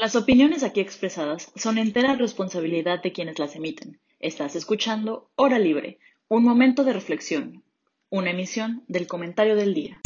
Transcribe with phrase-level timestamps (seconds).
[0.00, 4.00] Las opiniones aquí expresadas son entera responsabilidad de quienes las emiten.
[4.18, 7.62] Estás escuchando Hora Libre, un momento de reflexión,
[8.08, 10.00] una emisión del comentario del día.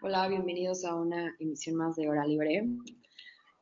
[0.00, 2.66] Hola, bienvenidos a una emisión más de Hora Libre.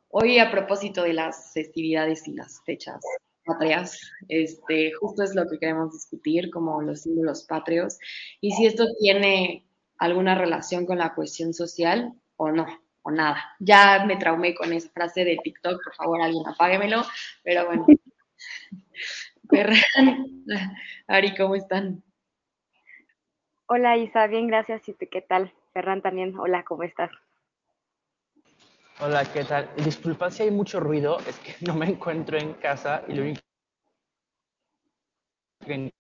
[0.09, 3.03] Hoy a propósito de las festividades y las fechas
[3.51, 7.99] patrias, este, justo es lo que queremos discutir como los símbolos patrios
[8.41, 9.67] y si esto tiene
[9.99, 12.67] alguna relación con la cuestión social o no,
[13.03, 13.57] o nada.
[13.59, 17.03] Ya me traumé con esa frase de TikTok, por favor alguien apáguemelo,
[17.43, 17.87] pero bueno.
[21.09, 22.03] Ari, ¿cómo están?
[23.67, 24.89] Hola Isa, bien, gracias.
[24.89, 25.53] ¿Y tú qué tal?
[25.73, 27.11] Ferran también, hola, ¿cómo estás?
[29.03, 29.67] Hola, ¿qué tal?
[29.83, 33.41] Disculpa si hay mucho ruido, es que no me encuentro en casa y lo único
[35.65, 35.91] que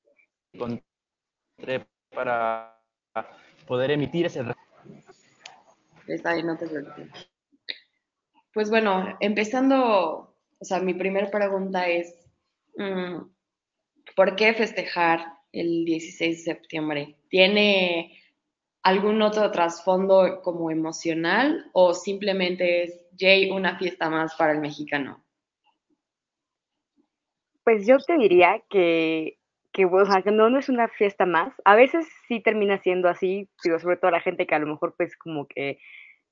[0.52, 2.78] encontré para
[3.66, 4.44] poder emitir ese...
[6.06, 7.30] Está bien, no te preocupes.
[8.52, 12.14] Pues bueno, empezando, o sea, mi primera pregunta es,
[12.76, 13.16] mm,
[14.14, 17.16] ¿por qué festejar el 16 de septiembre?
[17.30, 18.20] ¿Tiene
[18.82, 25.24] algún otro trasfondo como emocional o simplemente es, Jay, una fiesta más para el mexicano?
[27.64, 29.38] Pues yo te diría que,
[29.72, 31.52] que, no, no es una fiesta más.
[31.64, 34.94] A veces sí termina siendo así, digo, sobre todo la gente que a lo mejor
[34.96, 35.78] pues como que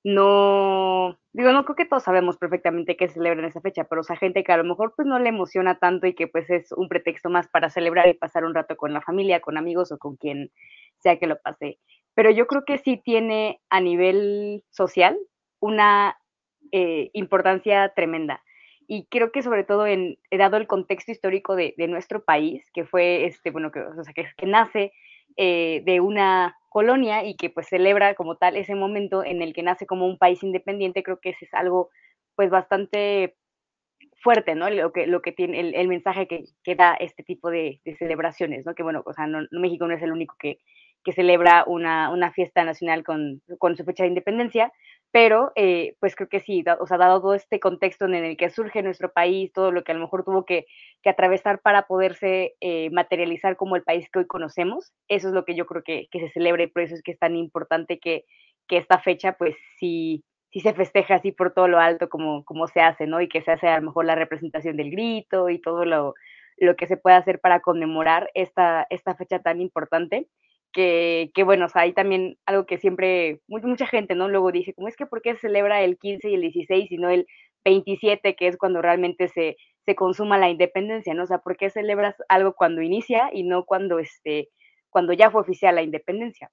[0.04, 4.16] no, digo, no creo que todos sabemos perfectamente que celebran esa fecha, pero o sea,
[4.16, 6.88] gente que a lo mejor pues no le emociona tanto y que pues es un
[6.88, 10.16] pretexto más para celebrar y pasar un rato con la familia, con amigos o con
[10.16, 10.50] quien
[10.98, 11.78] sea que lo pase
[12.18, 15.16] pero yo creo que sí tiene a nivel social
[15.60, 16.16] una
[16.72, 18.42] eh, importancia tremenda.
[18.86, 23.26] Y creo que sobre todo en, dado el contexto histórico de, nuestro país, que fue,
[23.26, 24.92] este, bueno, que, o que, nace
[25.36, 29.62] eh, de una colonia y que pues celebra como tal ese momento en el que
[29.62, 31.90] nace como un país independiente, creo que ese es algo
[32.34, 33.36] pues bastante
[34.22, 34.70] fuerte, ¿no?
[34.70, 38.74] Lo que, lo que tiene, el, mensaje que, que, da este tipo de, celebraciones, ¿no?
[38.74, 40.60] Que bueno, o sea, México no es el único que,
[41.08, 44.74] que celebra una, una fiesta nacional con, con, su fecha de independencia,
[45.10, 48.50] pero eh, pues creo que sí, o sea, dado todo este contexto en el que
[48.50, 50.66] surge nuestro país, todo lo que a lo mejor tuvo que,
[51.02, 55.46] que atravesar para poderse eh, materializar como el país que hoy conocemos, eso es lo
[55.46, 57.98] que yo creo que, que se celebra y por eso es que es tan importante
[57.98, 58.26] que,
[58.66, 62.66] que esta fecha pues sí, sí se festeja así por todo lo alto como, como
[62.66, 63.22] se hace, ¿no?
[63.22, 66.12] Y que se hace a lo mejor la representación del grito y todo lo,
[66.58, 70.28] lo que se puede hacer para conmemorar esta, esta fecha tan importante
[70.78, 74.28] que, que, bueno, o sea, hay también algo que siempre, mucha gente, ¿no?
[74.28, 76.98] Luego dice, ¿cómo es que por qué se celebra el 15 y el 16 y
[76.98, 77.26] no el
[77.64, 79.56] 27, que es cuando realmente se,
[79.86, 81.24] se consuma la independencia, ¿no?
[81.24, 84.50] O sea, ¿por qué celebras algo cuando inicia y no cuando, este,
[84.88, 86.48] cuando ya fue oficial la independencia?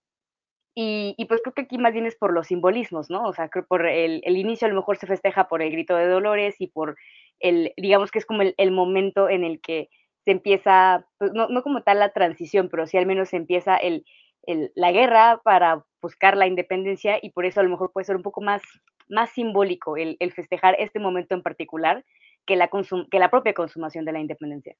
[0.73, 3.25] Y, y, pues creo que aquí más bien es por los simbolismos, ¿no?
[3.25, 5.95] O sea, creo por el, el, inicio a lo mejor se festeja por el grito
[5.95, 6.97] de Dolores y por
[7.39, 9.89] el, digamos que es como el momento en el que
[10.25, 13.77] se empieza, pues, no, no, como tal la transición, pero sí al menos se empieza
[13.77, 14.05] el,
[14.43, 18.15] el, la guerra para buscar la independencia y por eso a lo mejor puede ser
[18.15, 18.61] un poco más,
[19.07, 22.03] más simbólico el, el festejar este momento en particular
[22.45, 24.75] que la, consum, que la propia consumación de la independencia.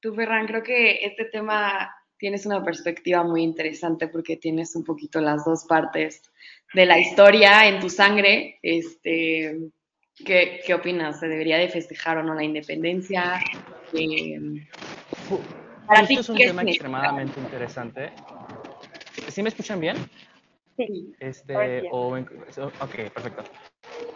[0.00, 5.20] Tú, Ferran, creo que este tema tienes una perspectiva muy interesante porque tienes un poquito
[5.20, 6.22] las dos partes
[6.72, 8.60] de la historia en tu sangre.
[8.62, 9.58] Este,
[10.24, 11.18] ¿qué, ¿Qué opinas?
[11.18, 13.40] ¿Se debería de festejar o no la independencia?
[13.92, 14.38] Eh,
[15.84, 18.12] para ti, es un tema extremadamente interesante.
[19.28, 19.96] ¿Sí me escuchan bien?
[20.76, 21.12] Sí.
[21.18, 23.42] Este, o, ok, perfecto.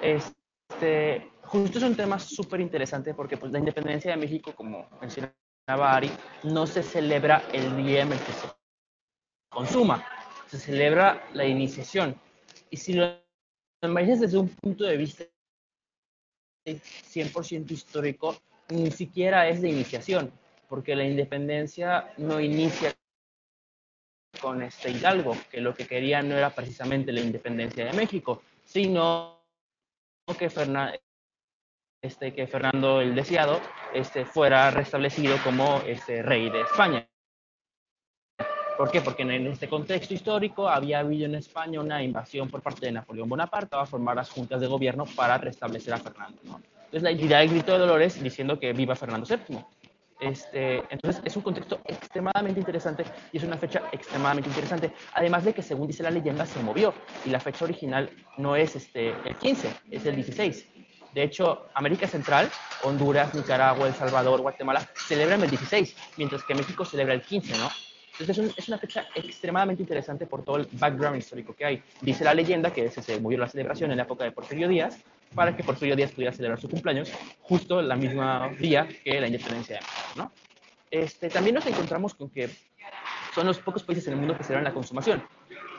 [0.01, 5.35] Este, justo es un tema súper interesante porque pues, la independencia de México, como mencionaba
[5.69, 6.11] Ari,
[6.45, 8.47] no se celebra el día en el que se
[9.49, 10.07] consuma,
[10.47, 12.15] se celebra la iniciación.
[12.71, 13.19] Y si lo
[13.83, 15.25] imaginas desde un punto de vista
[16.65, 18.37] 100% histórico,
[18.69, 20.33] ni siquiera es de iniciación,
[20.69, 22.95] porque la independencia no inicia
[24.41, 29.43] con este Hidalgo, que lo que quería no era precisamente la independencia de México, sino
[30.39, 30.49] que,
[32.07, 33.61] este, que Fernando el Deseado
[33.93, 37.07] este, fuera restablecido como este, rey de España.
[38.77, 39.01] ¿Por qué?
[39.01, 43.29] Porque en este contexto histórico había habido en España una invasión por parte de Napoleón
[43.29, 46.39] Bonaparte a formar las juntas de gobierno para restablecer a Fernando.
[46.43, 49.59] Entonces la idea del grito de Dolores diciendo que viva Fernando VII.
[50.21, 54.93] Este, entonces es un contexto extremadamente interesante y es una fecha extremadamente interesante.
[55.15, 56.95] Además de que según dice la leyenda se movió
[57.25, 60.76] y la fecha original no es este, el 15, es el 16.
[61.17, 62.51] De hecho, América Central,
[62.83, 67.71] Honduras, Nicaragua, El Salvador, Guatemala, celebran el 16, mientras que México celebra el 15, ¿no?
[68.19, 71.83] Entonces es, una fecha extremadamente interesante por todo el background histórico que hay.
[72.03, 74.99] Dice la leyenda que se movió la celebración en la época de Porfirio Díaz
[75.35, 77.11] para que Porfirio Díaz pudiera celebrar su cumpleaños
[77.41, 79.81] justo la misma día que la independencia
[80.17, 80.31] ¿no?
[80.91, 82.51] Este, también nos encontramos con que
[83.35, 85.23] son los pocos países en el mundo que celebran la consumación.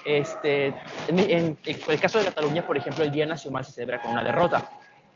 [0.04, 0.74] Este,
[1.08, 4.68] en, el caso de Cataluña, por ejemplo, el Día Nacional se celebra con una derrota.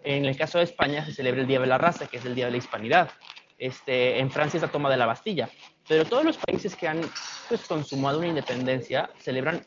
[0.03, 2.36] En el caso de España se celebra el Día de la Raza, que es el
[2.36, 3.12] Día de la Hispanidad.
[3.57, 5.50] Este, en Francia es la toma de la Bastilla.
[5.88, 7.01] Pero todos los países que han
[7.48, 9.65] pues, consumado una independencia celebran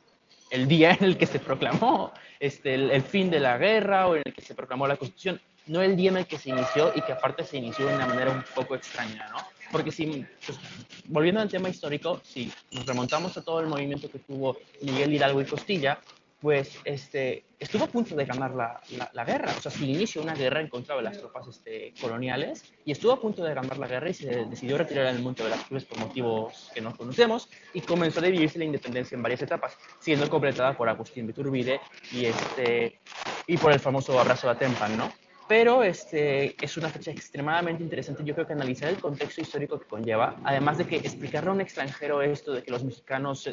[0.51, 4.23] el día en el que se proclamó este, el, fin de la guerra o en
[4.25, 7.01] el que se proclamó la Constitución, no el día en el que se inició y
[7.03, 9.39] que aparte se inició de una manera un poco extraña, ¿no?
[9.73, 10.59] Porque si, pues,
[11.07, 15.41] volviendo al tema histórico, si nos remontamos a todo el movimiento que tuvo Miguel Hidalgo
[15.41, 15.99] y Costilla,
[16.45, 18.79] pues este, estuvo a punto de ganar la,
[19.15, 19.51] la, guerra.
[19.57, 23.13] O sea, se inició una guerra en contra de las tropas este, coloniales y estuvo
[23.13, 25.87] a punto de ganar la guerra y se decidió retirar el Monte de las Cruz
[25.87, 30.29] por motivos que no conocemos y comenzó a dividirse la independencia en varias etapas, siendo
[30.29, 31.81] completada por Agustín de
[32.13, 33.01] y, este,
[33.47, 35.11] y por el famoso abrazo de Atempan, ¿no?
[35.47, 38.25] Pero este, es una fecha extremadamente interesante.
[38.25, 41.61] Yo creo que analizar el contexto histórico que conlleva, además de que explicarle a un
[41.61, 43.49] extranjero esto de que los mexicanos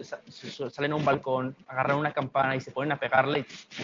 [0.71, 3.45] salen a un balcón, agarran una campana y se ponen a pegarle,
[3.75, 3.83] ¿qué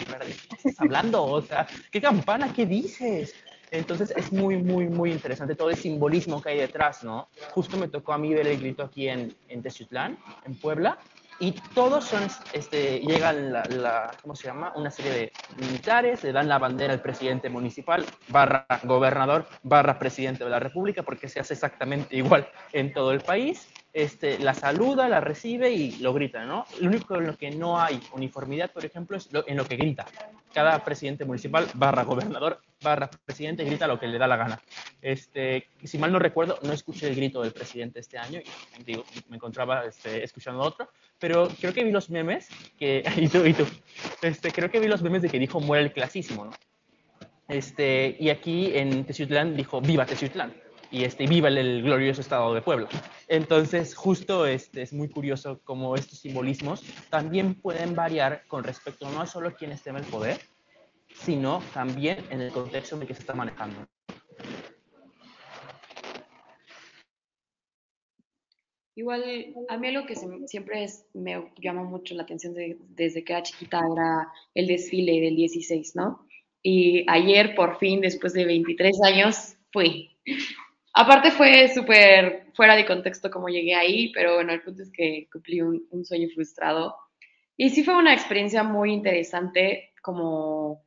[0.56, 1.24] estás hablando?
[1.24, 2.52] O sea, ¿qué campana?
[2.52, 3.34] ¿Qué dices?
[3.70, 7.28] Entonces es muy, muy, muy interesante todo el simbolismo que hay detrás, ¿no?
[7.50, 10.98] Justo me tocó a mí ver el grito aquí en, en Teciutlán, en Puebla,
[11.40, 14.72] y todos son, este, llegan la, ¿cómo se llama?
[14.74, 20.44] Una serie de militares, le dan la bandera al presidente municipal, barra gobernador, barra presidente
[20.44, 23.68] de la república, porque se hace exactamente igual en todo el país.
[23.92, 26.66] Este, la saluda, la recibe y lo grita, ¿no?
[26.80, 30.06] Lo único en lo que no hay uniformidad, por ejemplo, es en lo que grita.
[30.52, 34.62] Cada presidente municipal, barra gobernador, barra presidente, grita lo que le da la gana.
[35.02, 38.40] Este, si mal no recuerdo, no escuché el grito del presidente este año,
[38.86, 38.96] y
[39.28, 42.48] me encontraba este, escuchando otro, pero creo que vi los memes,
[42.78, 46.52] que, y este, creo que vi los memes de que dijo muere el clasísimo, ¿no?
[47.48, 50.52] Este, y aquí en Teciutlán dijo viva Teciutlán
[50.90, 52.88] y este, viva el, glorioso estado de Puebla.
[53.26, 59.20] Entonces, justo este, es muy curioso cómo estos simbolismos también pueden variar con respecto no
[59.20, 60.40] a solo quien esté en el poder,
[61.24, 63.86] sino también en el contexto en el que se está manejando.
[68.94, 70.16] Igual, a mí lo que
[70.46, 72.52] siempre me llama mucho la atención
[72.88, 76.26] desde que era chiquita era el desfile del 16, ¿no?
[76.64, 80.10] Y ayer, por fin, después de 23 años, fui.
[80.94, 85.28] Aparte fue súper fuera de contexto como llegué ahí, pero bueno, el punto es que
[85.30, 86.96] cumplí un, un sueño frustrado.
[87.56, 90.84] Y sí fue una experiencia muy interesante, como,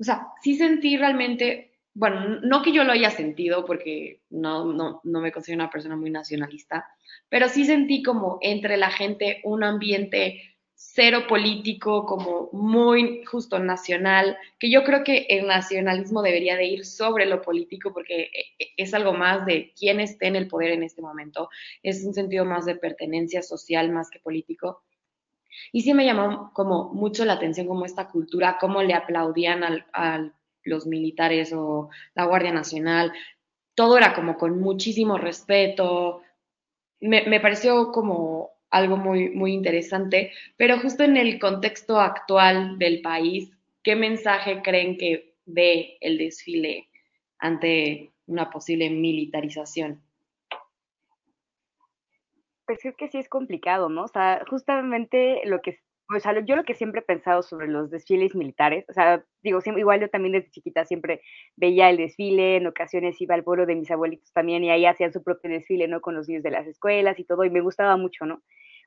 [0.00, 5.00] o sea, sí sentí realmente bueno, no que yo lo haya sentido porque no, no,
[5.02, 6.86] no me considero una persona muy nacionalista,
[7.30, 14.36] pero sí sentí como entre la gente un ambiente cero político, como muy justo nacional,
[14.58, 18.68] que yo creo que el nacionalismo debería de ir sobre lo político porque e, e,
[18.76, 21.48] es algo más de quién esté en el poder en este momento,
[21.82, 24.82] es un sentido más de pertenencia social más que político.
[25.72, 29.86] Y sí me llamó como mucho la atención como esta cultura, cómo le aplaudían al,
[29.92, 30.34] al
[30.66, 33.12] los militares o la Guardia Nacional,
[33.74, 36.22] todo era como con muchísimo respeto.
[37.00, 43.50] Me, pareció como algo muy, muy interesante, pero justo en el contexto actual del país,
[43.82, 46.88] ¿qué mensaje creen que ve el desfile
[47.38, 50.02] ante una posible militarización?
[52.68, 54.02] Pues creo que sí es complicado, ¿no?
[54.04, 55.78] O sea, justamente lo que
[56.14, 59.58] o sea, yo lo que siempre he pensado sobre los desfiles militares, o sea, digo,
[59.76, 61.20] igual yo también desde chiquita siempre
[61.56, 65.12] veía el desfile, en ocasiones iba al pueblo de mis abuelitos también y ahí hacían
[65.12, 66.00] su propio desfile, ¿no?
[66.00, 68.40] Con los niños de las escuelas y todo, y me gustaba mucho, ¿no?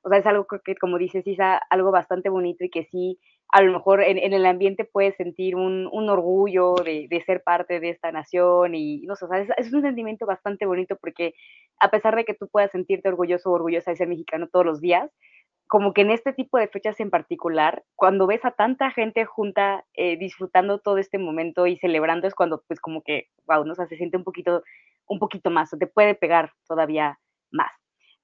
[0.03, 1.37] O sea, es algo que, como dices, es
[1.69, 3.19] algo bastante bonito y que sí,
[3.51, 8.11] a lo mejor en, el ambiente puedes sentir un, orgullo de, ser parte de esta
[8.11, 11.33] nación y, no sé, o sea, es, un sentimiento bastante bonito porque
[11.79, 14.81] a pesar de que tú puedas sentirte orgulloso o orgullosa de ser mexicano todos los
[14.81, 15.09] días,
[15.67, 19.83] como que en este tipo de fechas en particular, cuando ves a tanta gente junta
[19.93, 23.73] eh, disfrutando todo este momento y celebrando, es cuando pues como que, wow, ¿no?
[23.75, 24.63] se siente un poquito,
[25.07, 27.19] un poquito más, o te puede pegar todavía
[27.51, 27.71] más.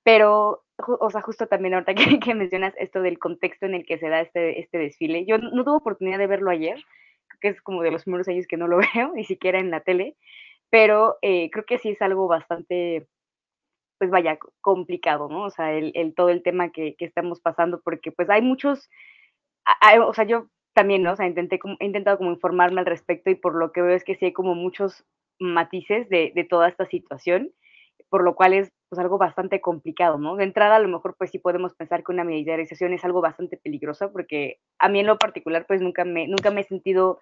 [0.06, 4.08] Pero, o sea, justo también ahorita que, mencionas esto del contexto en el que se
[4.08, 6.78] da este, este desfile, yo no, tuve oportunidad de verlo ayer,
[7.42, 9.82] que es como de los primeros años que no lo veo, ni siquiera en la
[9.82, 10.16] tele,
[10.70, 13.08] pero eh, creo que sí es algo bastante
[13.98, 15.46] pues vaya, complicado, ¿no?
[15.46, 18.90] O sea, el, todo el tema que, estamos pasando, porque pues hay muchos,
[20.06, 21.14] o sea, yo también, ¿no?
[21.14, 24.04] O sea, intenté, he intentado como informarme al respecto y por lo que veo es
[24.04, 25.06] que sí hay como muchos
[25.40, 27.54] matices de, de toda esta situación,
[28.10, 30.36] por lo cual es pues algo bastante complicado, ¿no?
[30.36, 33.58] De entrada, a lo mejor, pues sí podemos pensar que una militarización es algo bastante
[33.58, 37.20] peligroso, porque a mí en lo particular, pues nunca me, nunca me he sentido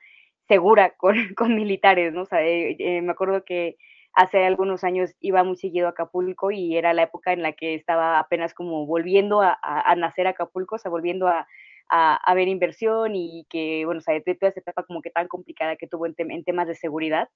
[0.47, 2.23] segura con, con militares, ¿no?
[2.23, 3.77] O sea, eh, eh, me acuerdo que
[4.13, 7.73] hace algunos años iba muy seguido a Acapulco y era la época en la que
[7.75, 11.47] estaba apenas como volviendo a, a, nacer Acapulco, o sea, volviendo a,
[11.89, 15.27] a, ver inversión y que, bueno, o sea, de toda esa etapa como que tan
[15.27, 17.29] complicada que tuvo en, en temas de seguridad.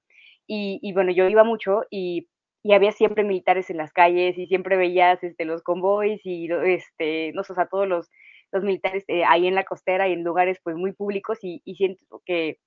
[0.47, 2.27] Y, y, bueno, yo iba mucho y
[2.67, 7.31] y había siempre militares en las calles y siempre veías este, los convoys y este,
[7.31, 8.11] no sé, o sea, todos los,
[8.51, 11.75] los militares eh, ahí en la costera y en lugares pues muy públicos y, y
[11.75, 12.59] siento que,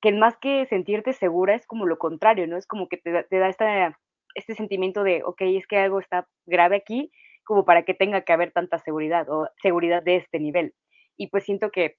[0.00, 2.56] que más que sentirte segura es como lo contrario, ¿no?
[2.56, 3.96] Es como que te, da esta,
[4.34, 7.12] este sentimiento de, ok, es que algo está grave aquí
[7.44, 10.74] como para que tenga que haber tanta seguridad o seguridad de este nivel.
[11.16, 11.98] Y pues siento que,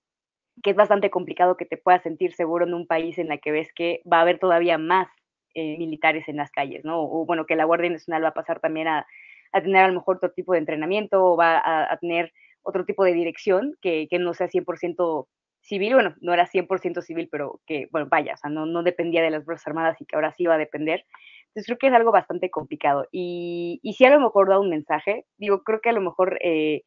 [0.63, 3.53] que es bastante complicado que te puedas sentir seguro en un país en la que
[3.53, 5.07] ves que va a haber todavía más
[5.53, 7.01] eh, militares en las calles, ¿no?
[7.01, 9.05] O bueno, que la Guardia Nacional va a pasar también a,
[9.51, 12.31] tener a lo mejor otro tipo de entrenamiento o va a, tener
[12.63, 15.27] otro tipo de dirección que, no sea 100%
[15.61, 19.21] civil, bueno, no era 100% civil, pero que, bueno, vaya, o sea, no, no dependía
[19.21, 21.05] de las Fuerzas Armadas y que ahora sí va a depender.
[21.47, 23.07] Entonces creo que es algo bastante complicado.
[23.11, 26.39] Y, y sí a lo mejor da un mensaje, digo, creo que a lo mejor,
[26.41, 26.83] eh,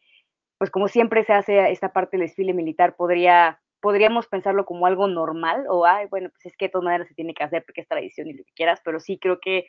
[0.59, 5.09] pues como siempre se hace esta parte del desfile militar, podría podríamos pensarlo como algo
[5.09, 7.83] normal o, ay, bueno, pues es que de todas maneras se tiene que hacer porque
[7.83, 9.67] es tradición y lo que quieras, pero sí creo que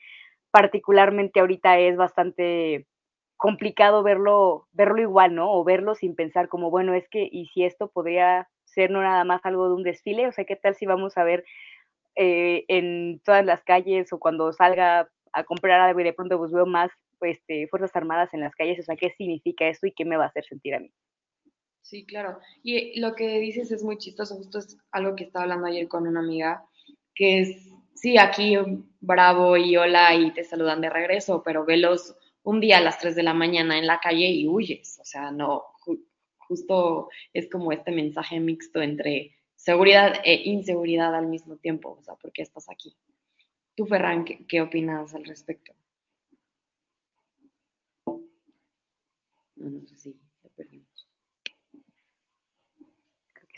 [0.51, 2.88] particularmente ahorita es bastante
[3.36, 5.51] complicado verlo, verlo igual, ¿no?
[5.51, 9.25] O verlo sin pensar como, bueno, es que, y si esto podría ser no nada
[9.25, 11.43] más algo de un desfile, o sea, ¿qué tal si vamos a ver
[12.15, 16.53] eh, en todas las calles o cuando salga a comprar algo y de pronto pues
[16.53, 20.05] veo más este, Fuerzas Armadas en las calles, o sea, ¿qué significa esto y qué
[20.05, 20.91] me va a hacer sentir a mí?
[21.86, 22.39] Sí, claro.
[22.63, 26.08] Y lo que dices es muy chistoso, justo es algo que estaba hablando ayer con
[26.08, 26.65] una amiga,
[27.13, 28.56] que es, sí, aquí
[29.01, 33.15] bravo y hola y te saludan de regreso, pero velos un día a las 3
[33.15, 34.98] de la mañana en la calle y huyes.
[35.00, 35.63] O sea, no,
[36.48, 41.98] justo es como este mensaje mixto entre seguridad e inseguridad al mismo tiempo.
[42.00, 42.96] O sea, ¿por qué estás aquí?
[43.75, 45.74] Tú, Ferran, ¿qué, qué opinas al respecto?
[49.58, 50.96] No, no sé si lo perdimos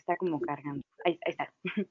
[0.08, 0.82] está como cargando.
[1.06, 1.52] Ahí, está.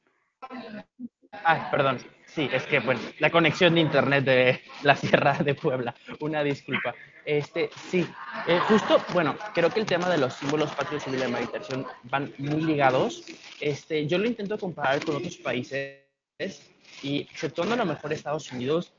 [1.44, 1.98] Ay, perdón.
[2.24, 5.94] Sí, es que bueno, la conexión de internet de la Sierra de Puebla.
[6.20, 6.94] Una disculpa.
[7.24, 8.06] Este, sí,
[8.46, 11.86] eh, justo, bueno, creo que el tema de los símbolos patrios y de la meditación
[12.04, 13.24] van muy ligados.
[13.60, 16.00] Este, yo lo intento comparar con otros países
[17.02, 18.92] y exceptuando a lo mejor Estados Unidos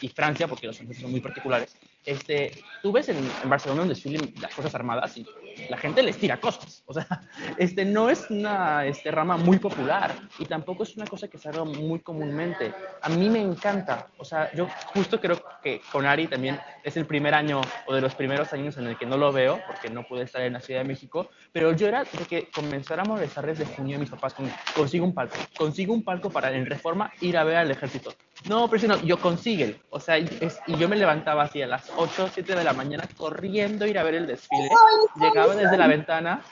[0.00, 2.52] y Francia, porque los franceses son muy particulares, este,
[2.82, 5.26] tú ves en, en Barcelona donde desfilen las Fuerzas Armadas y
[5.68, 6.82] la gente les tira cosas.
[6.86, 7.06] O sea,
[7.58, 11.48] este, no es una este, rama muy popular y tampoco es una cosa que se
[11.48, 12.72] haga muy comúnmente.
[13.02, 14.08] A mí me encanta.
[14.18, 18.00] O sea, yo justo creo que con Ari también es el primer año o de
[18.00, 20.60] los primeros años en el que no lo veo porque no pude estar en la
[20.60, 24.10] Ciudad de México, pero yo era de que comenzara a molestar desde junio a mis
[24.10, 27.70] papás con consigo un palco, consigo un palco para en reforma ir a ver al
[27.70, 28.12] ejército.
[28.48, 29.80] No, pero si no, yo consigue.
[29.88, 30.28] O sea, y
[30.76, 34.02] yo me levantaba así a las 8, 7 de la mañana corriendo a ir a
[34.02, 34.68] ver el desfile.
[35.16, 36.42] Llegaba desde la ventana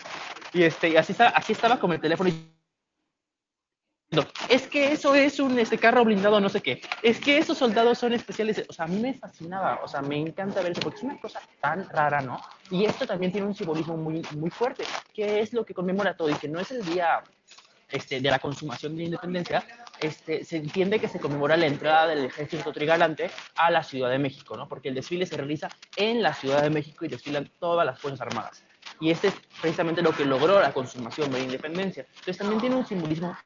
[0.52, 2.52] y, este, y así, así estaba con el teléfono y
[4.50, 6.82] es que eso es un este carro blindado, no sé qué.
[7.02, 8.62] Es que esos soldados son especiales.
[8.68, 9.80] O sea, a mí me fascinaba.
[9.82, 12.38] O sea, me encanta ver eso porque es una cosa tan rara, ¿no?
[12.70, 14.84] Y esto también tiene un simbolismo muy, muy fuerte,
[15.14, 17.22] que es lo que conmemora todo y que no es el día
[17.88, 19.64] este, de la consumación de la independencia,
[20.00, 24.18] este, se entiende que se conmemora la entrada del ejército trigalante a la Ciudad de
[24.18, 24.68] México, ¿no?
[24.68, 28.26] Porque el desfile se realiza en la Ciudad de México y desfilan todas las Fuerzas
[28.26, 28.64] Armadas.
[29.02, 32.06] Y este es precisamente lo que logró la consumación de la independencia.
[32.08, 33.36] Entonces también tiene un simbolismo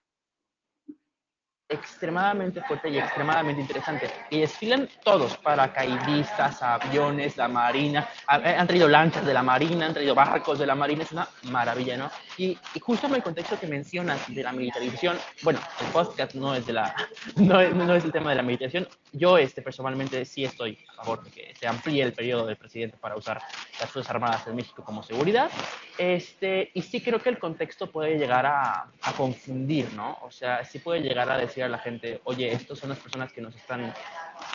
[1.69, 4.09] extremadamente fuerte y extremadamente interesante.
[4.31, 8.09] Y desfilan todos, paracaidistas, aviones, la marina,
[8.45, 11.29] eh, han traído lanchas de la marina, han traído barcos de la marina, es una
[11.51, 12.11] maravilla, ¿no?
[12.39, 16.55] Y, y justo en el contexto que mencionas de la militarización, bueno, el podcast no
[16.55, 16.95] es, de la,
[17.37, 21.03] no es, no es el tema de la militarización, yo este, personalmente sí estoy a
[21.03, 23.41] favor de que se amplíe el periodo del presidente para usar
[23.81, 25.51] las Fuerzas Armadas en México como seguridad,
[25.99, 30.19] este, y sí creo que el contexto puede llegar a, a confundir, ¿no?
[30.23, 33.33] O sea, sí puede llegar a decir a la gente, oye, estos son las personas
[33.33, 33.93] que nos están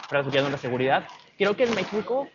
[0.10, 1.08] transmitiendo la seguridad.
[1.38, 2.28] Creo que en México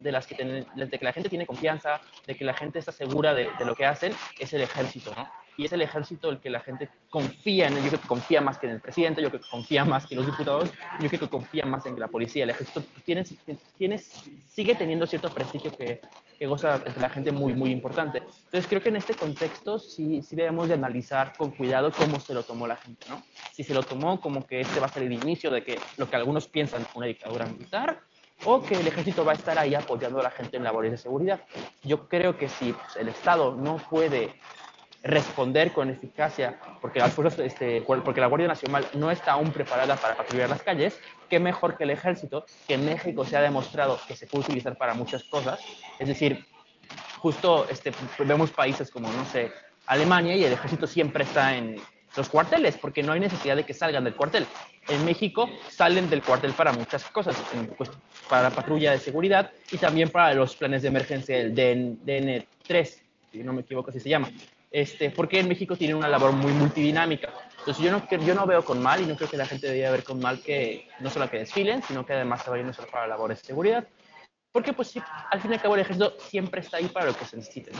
[0.00, 0.34] de las que,
[0.74, 3.86] de que la gente tiene confianza, de que la gente está segura de, lo que
[3.86, 5.28] hacen, es el ejército, ¿no?
[5.56, 7.82] Y es el ejército el que la gente confía en él.
[7.82, 10.14] Yo creo que confía más que en el presidente, yo creo que confía más que
[10.14, 10.70] en los diputados,
[11.00, 12.44] yo creo que confía más en la policía.
[12.44, 13.24] El ejército tiene,
[13.76, 16.00] tiene, sigue teniendo cierto prestigio que,
[16.38, 18.18] que goza entre la gente muy, muy importante.
[18.18, 22.34] Entonces creo que en este contexto sí, sí debemos de analizar con cuidado cómo se
[22.34, 23.22] lo tomó la gente, ¿no?
[23.52, 26.08] Si se lo tomó como que este va a ser el inicio de que lo
[26.08, 28.00] que algunos piensan una dictadura militar,
[28.44, 30.98] o que el ejército va a estar ahí apoyando a la gente en labores de
[30.98, 31.40] seguridad.
[31.82, 34.34] Yo creo que si el Estado no puede
[35.06, 39.96] responder con eficacia, porque las fuerzas, este, porque la Guardia Nacional no está aún preparada
[39.96, 40.98] para patrullar las calles,
[41.28, 44.76] qué mejor que el ejército, que en México se ha demostrado que se puede utilizar
[44.76, 45.60] para muchas cosas.
[45.98, 46.44] Es decir,
[47.18, 49.52] justo este, vemos países como, no sé,
[49.86, 51.80] Alemania y el ejército siempre está en
[52.16, 54.46] los cuarteles, porque no hay necesidad de que salgan del cuartel.
[54.88, 57.36] En México salen del cuartel para muchas cosas,
[58.28, 63.52] para patrulla de seguridad y también para los planes de emergencia, el DN3, si no
[63.52, 64.30] me equivoco así se llama
[64.76, 67.32] este, porque en México tiene una labor muy multidinámica.
[67.60, 69.90] Entonces yo no, yo no veo con mal y no creo que la gente debería
[69.90, 73.06] ver con mal que no solo que desfilen, sino que además se vayan solo para
[73.06, 73.88] labores de seguridad.
[74.52, 74.94] Porque pues
[75.30, 77.70] al fin y al cabo el ejército siempre está ahí para lo que se necesite.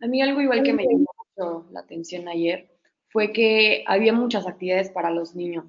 [0.00, 2.70] A mí algo igual que me llamó mucho la atención ayer
[3.10, 5.66] fue que había muchas actividades para los niños.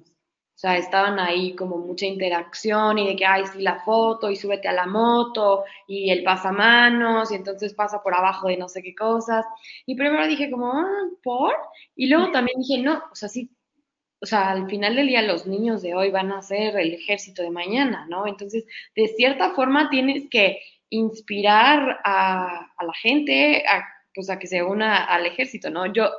[0.58, 4.34] O sea, estaban ahí como mucha interacción y de que, ay, sí, la foto y
[4.34, 8.82] súbete a la moto y el pasamanos y entonces pasa por abajo de no sé
[8.82, 9.46] qué cosas.
[9.86, 11.54] Y primero dije como, ah, ¿por?
[11.94, 13.56] Y luego también dije, no, o sea, sí,
[14.20, 17.42] o sea, al final del día los niños de hoy van a ser el ejército
[17.42, 18.26] de mañana, ¿no?
[18.26, 18.64] Entonces,
[18.96, 20.58] de cierta forma tienes que
[20.90, 25.86] inspirar a, la gente a, pues, a que se una al ejército, ¿no?
[25.92, 26.10] Yo,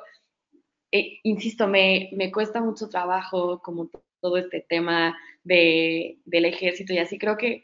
[0.94, 3.90] eh, insisto, me, me cuesta mucho trabajo como
[4.22, 7.64] todo este tema de, del ejército y así creo que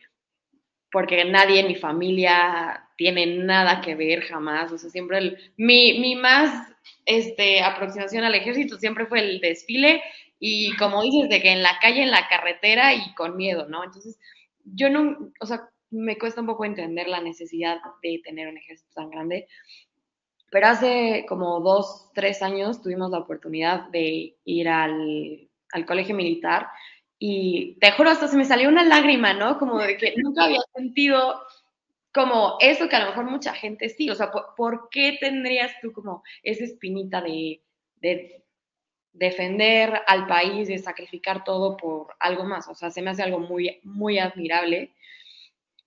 [0.92, 6.00] porque nadie en mi familia tiene nada que ver jamás, o sea, siempre el, mi,
[6.00, 6.72] mi más
[7.06, 10.02] este, aproximación al ejército siempre fue el desfile
[10.40, 13.84] y como dices, de que en la calle, en la carretera y con miedo, ¿no?
[13.84, 14.20] Entonces,
[14.64, 18.92] yo no, o sea, me cuesta un poco entender la necesidad de tener un ejército
[18.94, 19.48] tan grande,
[20.52, 26.68] pero hace como dos, tres años tuvimos la oportunidad de ir al al colegio militar
[27.20, 29.58] y te juro, hasta se me salió una lágrima, ¿no?
[29.58, 31.42] Como de que nunca había sentido
[32.14, 35.92] como eso que a lo mejor mucha gente sí, o sea, ¿por, qué tendrías tú
[35.92, 37.62] como esa espinita de,
[39.12, 42.68] defender al país, de sacrificar todo por algo más?
[42.68, 44.94] O sea, se me hace algo muy, muy admirable.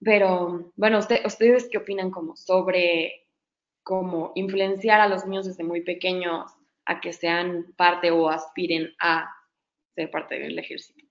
[0.01, 3.27] Pero, bueno, ¿ustedes qué opinan como sobre
[3.83, 6.53] cómo influenciar a los niños desde muy pequeños
[6.85, 9.38] a que sean parte o aspiren a
[9.99, 11.05] ser parte del ejército?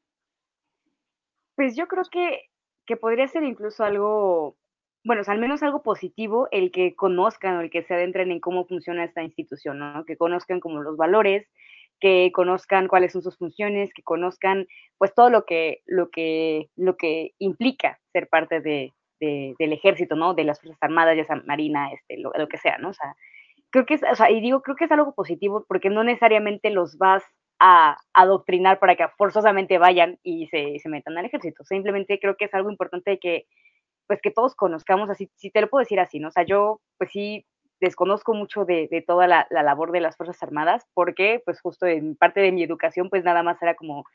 [1.55, 2.43] Pues yo creo que,
[2.85, 4.55] que podría ser incluso algo,
[5.03, 8.65] bueno, al menos algo positivo el que conozcan o el que se adentren en cómo
[8.65, 10.05] funciona esta institución, ¿no?
[10.05, 11.45] Que conozcan como los valores,
[11.99, 16.95] que conozcan cuáles son sus funciones, que conozcan pues todo lo que, lo que, lo
[16.95, 20.33] que implica ser parte de, del ejército, ¿no?
[20.33, 22.89] De las Fuerzas Armadas, ya sea Marina, este, lo, lo, que sea, ¿no?
[22.89, 23.15] O sea,
[23.71, 26.97] creo que o sea, y digo, creo que es algo positivo porque no necesariamente los
[26.97, 27.23] vas
[27.59, 31.63] a adoctrinar para que forzosamente vayan y se, metan al ejército.
[31.63, 33.45] Simplemente creo que es algo importante que,
[34.07, 36.29] pues, que todos conozcamos, así, si te lo puedo decir así, ¿no?
[36.29, 37.45] O sea, yo, pues sí,
[37.79, 42.15] desconozco mucho de, toda la, la, labor de las Fuerzas Armadas, porque, pues, justo en
[42.15, 44.05] parte de mi educación, pues, nada más era como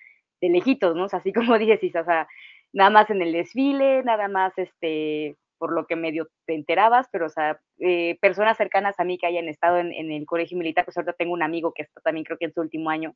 [0.40, 1.06] de lejitos, ¿no?
[1.10, 2.28] Así como dices, o sea,
[2.72, 7.26] nada más en el desfile, nada más, este, por lo que medio te enterabas, pero,
[7.26, 10.96] o sea, eh, personas cercanas a mí que hayan estado en, el colegio militar, pues
[10.96, 13.14] ahorita tengo un amigo que está también creo que en su último año,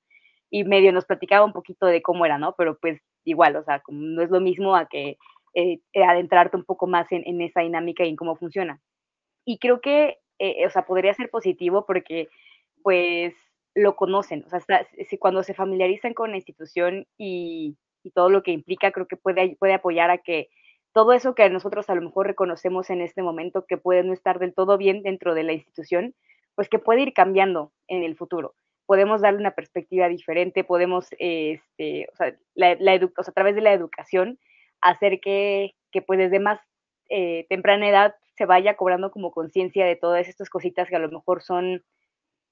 [0.49, 2.55] y medio nos platicaba un poquito de cómo era, ¿no?
[2.57, 5.19] Pero pues igual, o sea, como no es lo mismo a que
[5.55, 8.81] eh, adentrarte un poco más en, esa dinámica y en cómo funciona.
[9.45, 12.29] Y creo que, eh, o sea, podría ser positivo porque,
[12.85, 13.35] pues,
[13.75, 18.45] lo conocen, o sea, si cuando se familiarizan con la institución y, y todo lo
[18.45, 20.49] que implica, creo que puede, puede apoyar a que
[20.97, 24.39] todo eso que nosotros a lo mejor reconocemos en este momento que puede no estar
[24.39, 26.15] del todo bien dentro de la institución,
[26.55, 28.55] pues que puede ir cambiando en el futuro.
[28.87, 34.39] Podemos darle una perspectiva diferente, podemos, este, o sea, a través de la educación,
[34.81, 36.61] hacer que, que pues desde más
[37.11, 41.11] eh, temprana edad se vaya cobrando como conciencia de todas estas cositas que a lo
[41.11, 41.85] mejor son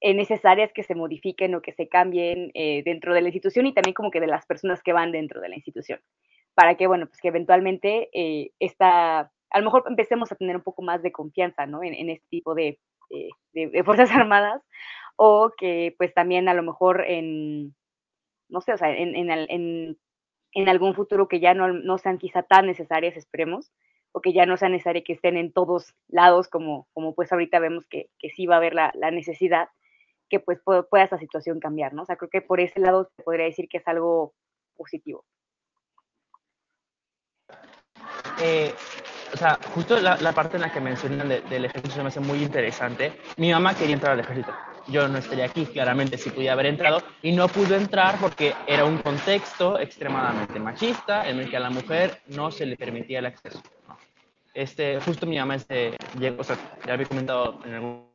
[0.03, 3.95] necesarias que se modifiquen o que se cambien eh, dentro de la institución y también
[3.95, 5.99] como que de las personas que van dentro de la institución
[6.55, 10.63] para que, bueno, pues que eventualmente eh, esta, a lo mejor empecemos a tener un
[10.63, 11.83] poco más de confianza, ¿no?
[11.83, 12.79] En, este tipo de,
[13.53, 14.63] de, Fuerzas Armadas,
[15.17, 17.75] o que pues también a lo mejor en,
[18.49, 19.99] no sé, o sea, en, en, en,
[20.53, 23.73] en algún futuro que ya no, no, sean quizá tan necesarias, esperemos,
[24.13, 27.59] o que ya no sea necesario que estén en todos lados, como, como pues ahorita
[27.59, 29.69] vemos que, que sí va a haber la, la necesidad,
[30.29, 32.03] que pues pueda esa situación cambiar, ¿no?
[32.03, 34.33] O sea, creo que por ese lado podría decir que es algo
[34.77, 35.25] positivo.
[38.41, 38.75] Eh,
[39.33, 42.21] o sea, justo la, la, parte en la que mencionan de, del ejército me hace
[42.21, 43.19] muy interesante.
[43.37, 44.53] Mi mamá quería entrar al ejército.
[44.87, 48.85] Yo no estaría aquí, claramente, si pudiera haber entrado, y no pudo entrar porque era
[48.85, 53.27] un contexto extremadamente machista en el que a la mujer no se le permitía el
[53.27, 53.63] acceso.
[54.53, 58.15] Este, justo mi mamá este, llegó, o sea, ya había comentado en algún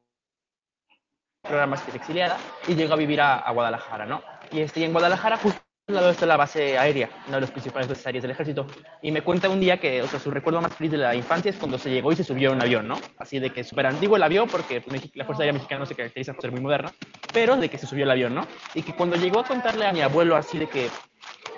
[1.42, 4.22] programa que exiliada y llegó a vivir a, a Guadalajara, ¿no?
[4.52, 5.59] Y, este, y en Guadalajara justo
[5.94, 8.68] lado está la base aérea, una de las principales bases aéreas del ejército.
[9.02, 11.50] Y me cuenta un día que, o sea, su recuerdo más feliz de la infancia
[11.50, 13.00] es cuando se llegó y se subió a un avión, ¿no?
[13.18, 16.34] Así de que súper antiguo el avión, porque la Fuerza Aérea Mexicana no se caracteriza
[16.34, 16.92] por ser muy moderna,
[17.34, 18.46] pero de que se subió el avión, ¿no?
[18.74, 20.90] Y que cuando llegó a contarle a mi abuelo así de que,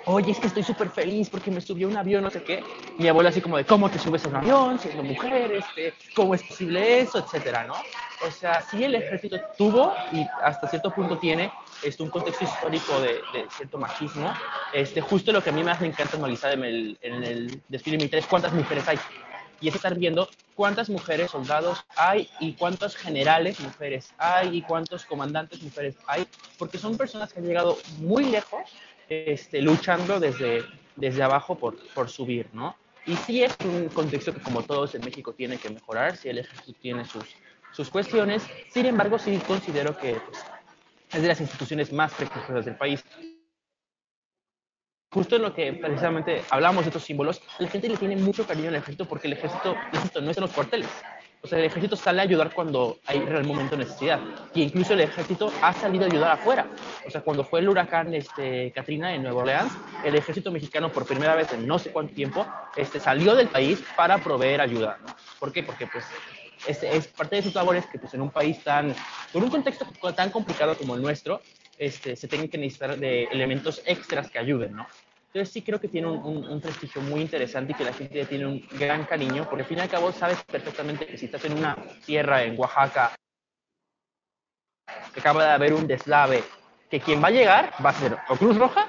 [0.06, 2.62] oye, es que estoy súper feliz porque me subió un avión, no sé qué.
[2.98, 5.52] Mi abuela así como de, ¿cómo te subes a un avión siendo mujer?
[5.52, 7.18] Este, ¿Cómo es posible eso?
[7.18, 7.74] Etcétera, ¿no?
[8.26, 11.50] O sea, sí el ejército tuvo y hasta cierto punto tiene
[11.82, 14.32] este, un contexto histórico de, de, cierto machismo.
[14.72, 17.96] Este, justo lo que a mí más me encanta analizar en el, en el desfile
[17.96, 18.98] militar es cuántas mujeres hay.
[19.60, 25.04] Y es estar viendo cuántas mujeres soldados hay y cuántos generales mujeres hay y cuántos
[25.04, 26.26] comandantes mujeres hay,
[26.58, 28.62] porque son personas que han llegado muy lejos
[29.08, 30.64] este, luchando desde,
[30.96, 32.76] desde abajo por, por subir, ¿no?
[33.06, 36.38] Y sí es un contexto que como todos en México tiene que mejorar, si el
[36.38, 37.24] ejército tiene sus,
[37.72, 40.44] sus cuestiones, sin embargo sí considero que pues,
[41.12, 43.04] es de las instituciones más prestigiosas del país.
[45.12, 48.68] Justo en lo que precisamente hablamos de estos símbolos, la gente le tiene mucho cariño
[48.68, 50.88] al ejército porque el ejército, insisto, no es en los cuarteles.
[51.44, 54.20] O sea, el ejército sale a ayudar cuando hay real momento de necesidad.
[54.54, 56.66] Y incluso el ejército ha salido a ayudar afuera.
[57.04, 59.72] O sea, cuando fue el huracán este, Katrina en Nueva Orleans,
[60.04, 62.46] el ejército mexicano por primera vez en no sé cuánto tiempo
[62.76, 64.98] este, salió del país para proveer ayuda.
[65.40, 65.64] ¿Por qué?
[65.64, 66.04] Porque pues
[66.66, 68.94] es, es, parte de sus labores que pues, en un país tan,
[69.32, 71.40] con un contexto tan complicado como el nuestro,
[71.78, 74.86] este, se tienen que necesitar de elementos extras que ayuden, ¿no?
[75.28, 78.14] Entonces sí creo que tiene un, un, un, prestigio muy interesante y que la gente
[78.14, 81.24] le tiene un gran cariño, porque al fin y al cabo sabes perfectamente que si
[81.24, 83.14] estás en una tierra en Oaxaca,
[85.14, 86.44] que acaba de haber un deslave,
[86.90, 88.88] que quien va a llegar va a ser o Cruz Roja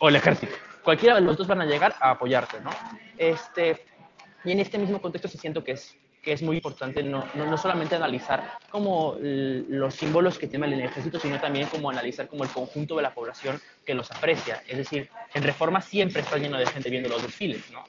[0.00, 0.52] o el ejército.
[0.82, 2.70] Cualquiera de los dos van a llegar a apoyarte, ¿no?
[3.16, 3.84] Este,
[4.44, 7.46] y en este mismo contexto sí siento que es que es muy importante no, no,
[7.46, 12.44] no solamente analizar como los símbolos que tiene el ejército, sino también como analizar como
[12.44, 14.62] el conjunto de la población que los aprecia.
[14.66, 17.84] Es decir, en Reforma siempre está lleno de gente viendo los desfiles, ¿no?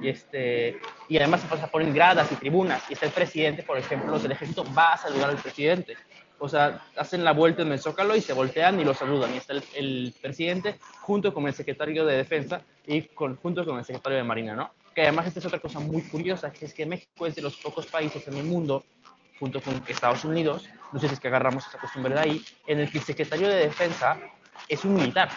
[0.00, 4.18] Y, este, y además se ponen gradas y tribunas, y está el presidente, por ejemplo,
[4.18, 5.96] del ejército va a saludar al presidente.
[6.38, 9.34] O sea, hacen la vuelta en el Zócalo y se voltean y lo saludan.
[9.34, 13.78] Y está el, el presidente junto con el secretario de Defensa y con, junto con
[13.78, 14.70] el secretario de Marina, ¿no?
[14.94, 17.56] Que además esta es otra cosa muy curiosa, que es que México es de los
[17.56, 18.84] pocos países en el mundo,
[19.38, 22.80] junto con Estados Unidos, no sé si es que agarramos esa costumbre de ahí, en
[22.80, 24.18] el que el secretario de Defensa
[24.68, 25.30] es un militar.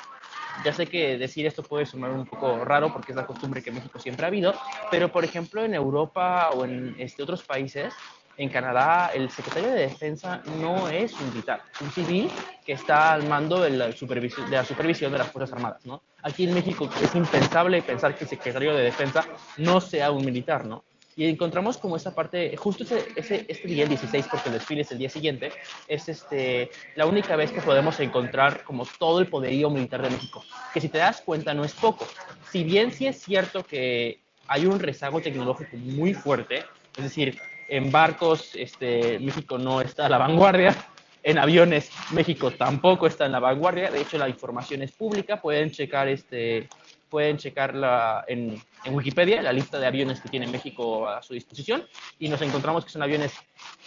[0.63, 3.71] Ya sé que decir esto puede sonar un poco raro porque es la costumbre que
[3.71, 4.53] México siempre ha habido,
[4.91, 7.93] pero por ejemplo en Europa o en este, otros países
[8.37, 12.29] en Canadá el secretario de Defensa no es un militar, un civil
[12.65, 16.01] que está al mando de la supervisión de, la supervisión de las Fuerzas Armadas, ¿no?
[16.23, 19.25] Aquí en México es impensable pensar que el secretario de Defensa
[19.57, 20.83] no sea un militar, ¿no?
[21.15, 24.81] Y encontramos como esa parte, justo ese, ese, este día, el 16, porque el desfile
[24.81, 25.51] es el día siguiente,
[25.87, 30.43] es este, la única vez que podemos encontrar como todo el poderío militar de México,
[30.73, 32.07] que si te das cuenta no es poco.
[32.49, 36.65] Si bien sí es cierto que hay un rezago tecnológico muy fuerte,
[36.97, 40.75] es decir, en barcos este, México no está a la vanguardia,
[41.23, 45.71] en aviones México tampoco está en la vanguardia, de hecho la información es pública, pueden
[45.71, 46.69] checar este
[47.09, 51.87] pueden checarla en, en, Wikipedia, la lista de aviones que tiene México a su disposición,
[52.17, 53.33] y nos encontramos que son aviones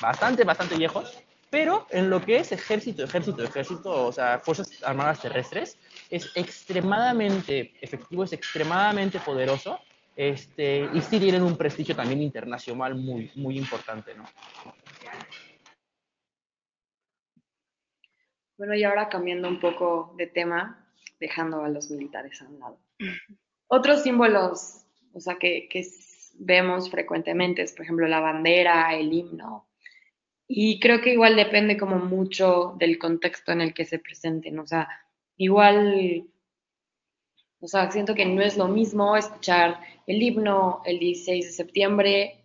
[0.01, 1.13] bastante, bastante viejos,
[1.51, 5.77] pero en lo que es ejército, ejército, ejército, o sea, Fuerzas Armadas Terrestres,
[6.09, 9.81] es extremadamente efectivo, es extremadamente poderoso,
[10.17, 14.25] este, y sí tienen un prestigio también internacional muy, muy importante, ¿no?
[18.57, 20.89] Bueno, y ahora cambiando un poco de tema,
[21.21, 22.81] dejando a los militares a un lado.
[23.67, 25.87] Otros símbolos, o sea, que, que
[26.39, 29.69] vemos frecuentemente es, por ejemplo, la bandera, el himno.
[30.49, 34.59] Y creo que igual depende como mucho del contexto en el que se presenten.
[34.59, 34.89] O sea,
[35.37, 36.25] igual
[37.61, 42.45] o sea, siento que no es lo mismo escuchar el himno el 16 de septiembre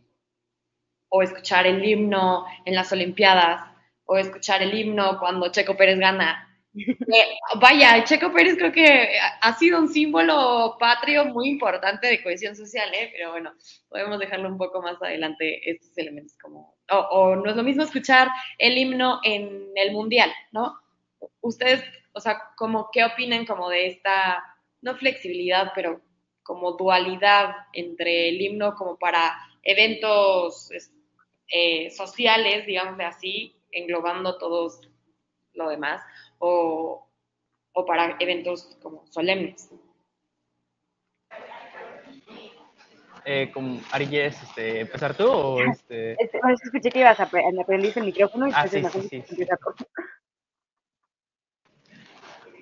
[1.09, 3.69] o escuchar el himno en las Olimpiadas
[4.05, 6.47] o escuchar el himno cuando Checo Pérez gana
[7.59, 12.89] vaya, Checo Pérez creo que ha sido un símbolo patrio muy importante de cohesión social,
[12.93, 13.09] ¿eh?
[13.13, 13.53] pero bueno,
[13.89, 17.83] podemos dejarlo un poco más adelante, estos elementos como, o, o no es lo mismo
[17.83, 20.79] escuchar el himno en el mundial, ¿no?
[21.41, 24.43] Ustedes, o sea, como, ¿qué opinan como de esta,
[24.81, 26.01] no flexibilidad, pero
[26.43, 30.69] como dualidad entre el himno como para eventos
[31.47, 34.89] eh, sociales, digamos de así, englobando todos
[35.53, 36.03] lo demás,
[36.39, 37.07] o,
[37.73, 39.69] o para eventos como solemnes.
[43.23, 46.13] Eh, con Ari, ¿quieres este, empezar tú o este?
[46.13, 49.23] Este, bueno, escuché que ibas a pre- aprendiste el micrófono y Ah, sí, sí, sí,
[49.35, 49.45] sí.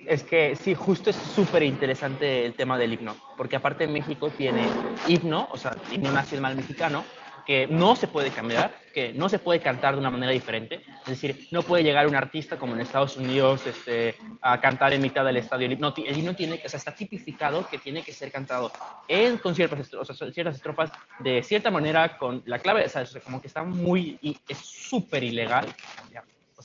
[0.10, 4.66] Es que sí, justo es súper interesante el tema del himno, porque aparte México tiene
[5.08, 7.06] himno, o sea, himno nacional mexicano,
[7.46, 10.82] que no se puede cambiar, que no se puede cantar de una manera diferente.
[11.02, 15.04] Es decir, no puede llegar un artista como en Estados Unidos este, a cantar en
[15.04, 15.68] mitad del estadio.
[15.68, 18.72] El himno, el himno tiene, o sea, está tipificado que tiene que ser cantado
[19.08, 23.06] en, con ciertas, o sea, ciertas estrofas de cierta manera, con la clave, o sea,
[23.24, 24.18] como que está muy,
[24.48, 25.68] es súper ilegal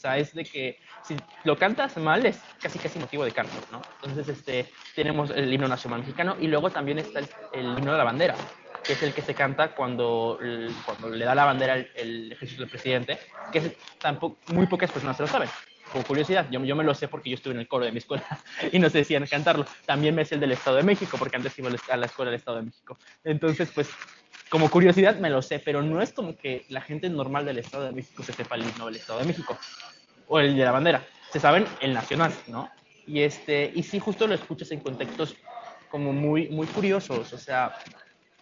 [0.05, 3.83] sea, es de que si lo cantas mal es casi casi motivo de cárcel, ¿no?
[4.03, 7.99] Entonces, este, tenemos el himno nacional mexicano y luego también está el, el himno de
[7.99, 8.35] la bandera,
[8.85, 10.39] que es el que se canta cuando,
[10.85, 13.19] cuando le da la bandera el, el ejército del presidente,
[13.53, 15.49] que es, tampoco, muy pocas personas se lo saben.
[15.93, 17.99] Como curiosidad, yo, yo me lo sé porque yo estuve en el coro de mi
[17.99, 18.25] escuela
[18.73, 19.65] y nos decían cantarlo.
[19.87, 22.41] También me sé el del Estado de México, porque antes iba a la escuela del
[22.41, 22.99] Estado de México.
[23.23, 23.89] Entonces, pues,
[24.49, 27.85] como curiosidad me lo sé, pero no es como que la gente normal del Estado
[27.85, 29.59] de México se sepa el himno del Estado de México
[30.29, 31.03] o el de la bandera.
[31.33, 32.71] Se saben el nacional, ¿no?
[33.07, 35.37] Y este y sí justo lo escuchas en contextos
[35.91, 37.77] como muy muy curiosos, o sea,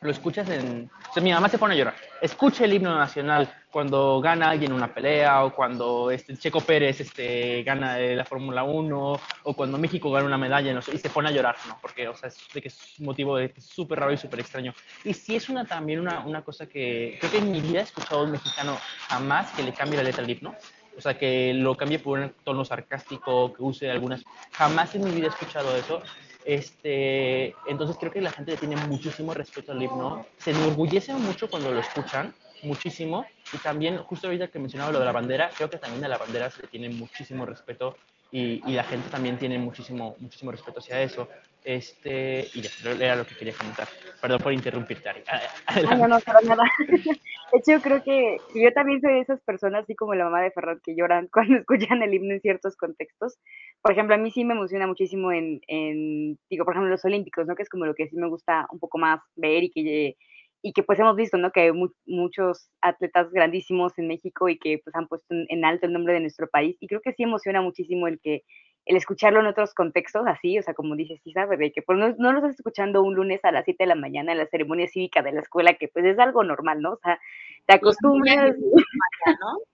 [0.00, 1.94] lo escuchas en o sea, mi mamá se pone a llorar.
[2.20, 7.62] Escucha el himno nacional cuando gana alguien una pelea o cuando este Checo Pérez este
[7.62, 11.28] gana la Fórmula 1 o cuando México gana una medalla no sé, y se pone
[11.28, 11.78] a llorar, ¿no?
[11.80, 14.74] Porque o sea, es de que es un motivo súper raro y súper extraño.
[15.04, 17.82] Y sí es una también una, una cosa que creo que en mi vida he
[17.82, 20.54] escuchado a un mexicano jamás que le cambie la letra al himno.
[20.96, 24.22] O sea, que lo cambie por un tono sarcástico, que use algunas.
[24.52, 26.02] Jamás en mi vida he escuchado eso.
[26.44, 30.26] Este, entonces creo que la gente tiene muchísimo respeto al himno.
[30.38, 33.24] Se enorgullece mucho cuando lo escuchan, muchísimo.
[33.52, 36.18] Y también, justo ahorita que mencionaba lo de la bandera, creo que también a la
[36.18, 37.96] bandera se le tiene muchísimo respeto
[38.30, 41.28] y, y la gente también tiene muchísimo, muchísimo respeto hacia eso.
[41.64, 42.70] Este, y ya,
[43.00, 43.86] era lo que quería comentar.
[44.20, 45.22] Perdón por interrumpirte, Ari.
[45.26, 46.62] Ah, no, no, para nada.
[46.88, 50.40] De hecho, yo creo que yo también soy de esas personas, así como la mamá
[50.42, 53.38] de Ferran, que lloran cuando escuchan el himno en ciertos contextos.
[53.82, 57.46] Por ejemplo, a mí sí me emociona muchísimo en, en digo, por ejemplo, los Olímpicos,
[57.46, 57.54] ¿no?
[57.54, 60.16] Que es como lo que sí me gusta un poco más ver y que,
[60.62, 61.50] y que pues hemos visto, ¿no?
[61.50, 65.86] Que hay mu- muchos atletas grandísimos en México y que pues han puesto en alto
[65.86, 66.76] el nombre de nuestro país.
[66.80, 68.42] Y creo que sí emociona muchísimo el que
[68.84, 71.58] el escucharlo en otros contextos, así, o sea, como dices, sí, ¿sabes?
[71.58, 73.94] De que pues, no, no lo estás escuchando un lunes a las 7 de la
[73.94, 76.92] mañana en la ceremonia cívica de la escuela, que pues es algo normal, ¿no?
[76.92, 77.20] O sea,
[77.66, 78.72] te acostumbras, ¿no?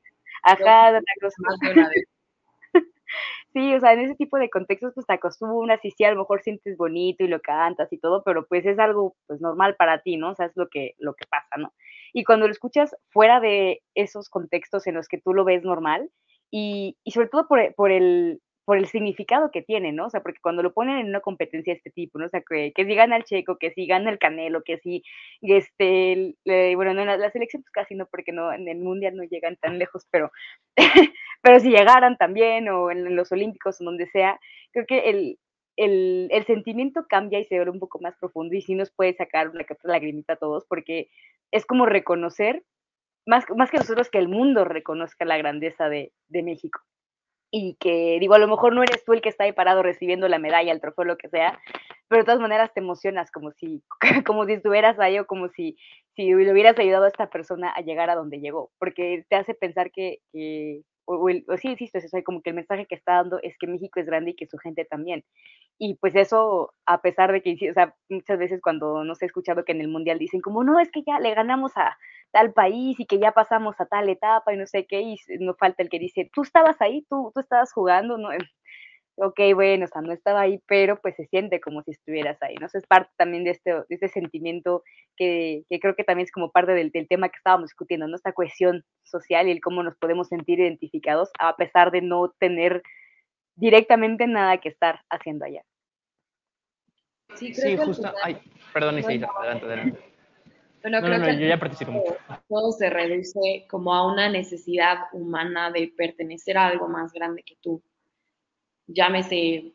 [0.43, 1.91] ajá, te acostumbras.
[3.55, 6.19] Sí, o sea, en ese tipo de contextos, pues te acostumbras y sí, a lo
[6.21, 10.03] mejor sientes bonito y lo cantas y todo, pero pues es algo pues normal para
[10.03, 10.33] ti, ¿no?
[10.33, 11.73] O sea, es lo que, lo que pasa, ¿no?
[12.13, 16.11] Y cuando lo escuchas fuera de esos contextos en los que tú lo ves normal
[16.51, 20.05] y, y sobre todo por, por el por el significado que tiene, ¿no?
[20.05, 22.27] O sea, porque cuando lo ponen en una competencia de este tipo, ¿no?
[22.27, 25.03] O sea, que, que si gana el Checo, que si gana el Canelo, que si,
[25.41, 29.17] este, eh, bueno, no, la, la selección pues casi no, porque no, en el Mundial
[29.17, 30.31] no llegan tan lejos, pero
[31.43, 34.39] pero si llegaran también o en los Olímpicos o donde sea,
[34.73, 35.39] creo que el,
[35.77, 39.15] el, el sentimiento cambia y se ve un poco más profundo y sí nos puede
[39.15, 41.09] sacar una lagrimita a todos porque
[41.53, 42.65] es como reconocer,
[43.25, 46.83] más, más que nosotros, que el mundo reconozca la grandeza de, de México
[47.51, 50.29] y que, digo, a lo mejor no eres tú el que está ahí parado recibiendo
[50.29, 51.59] la medalla, el trofeo, lo que sea,
[52.09, 53.83] pero de todas maneras te emocionas como si,
[54.27, 55.77] como si estuvieras ahí o como si,
[56.15, 59.55] si le hubieras ayudado a esta persona a llegar a donde llegó, porque te hace
[59.55, 60.83] pensar que, que
[61.17, 63.57] o, el- o sí, insisto, es eso, como que el mensaje que está dando es
[63.59, 65.25] que México es grande y que su gente también.
[65.79, 67.57] Y pues eso, a pesar de que,
[68.09, 70.91] muchas veces cuando no se ha escuchado que en el Mundial dicen como, no, es
[70.91, 71.97] que ya le ganamos a
[72.33, 75.55] tal país y que ya pasamos a tal etapa y no sé qué, y no
[75.55, 78.31] falta el que dice, tú estabas ahí, tú, tú estabas jugando, ¿no?
[79.21, 82.55] Ok, bueno, o sea, no estaba ahí, pero pues se siente como si estuvieras ahí,
[82.55, 82.67] ¿no?
[82.67, 84.85] Eso es parte también de este, de este sentimiento
[85.17, 88.15] que, que creo que también es como parte del, del tema que estábamos discutiendo, ¿no?
[88.15, 92.83] Esta cohesión social y el cómo nos podemos sentir identificados a pesar de no tener
[93.57, 95.63] directamente nada que estar haciendo allá.
[97.35, 98.03] Sí, creo Sí, que al justo.
[98.09, 98.39] final- Ay,
[98.73, 99.39] perdón, No, Isaías, no.
[99.39, 99.99] adelante, adelante.
[100.83, 102.17] Bueno, No, creo no, que yo ya participo mucho.
[102.49, 107.57] todo se reduce como a una necesidad humana de pertenecer a algo más grande que
[107.61, 107.83] tú.
[108.89, 109.73] Llámese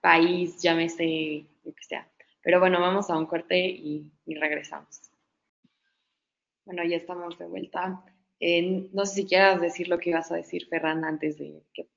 [0.00, 2.08] país, llámese lo que sea.
[2.42, 5.00] Pero bueno, vamos a un corte y, regresamos.
[6.64, 8.04] Bueno, ya estamos de vuelta.
[8.40, 11.88] Eh, no sé si quieras decir lo que ibas a decir, Ferran, antes de que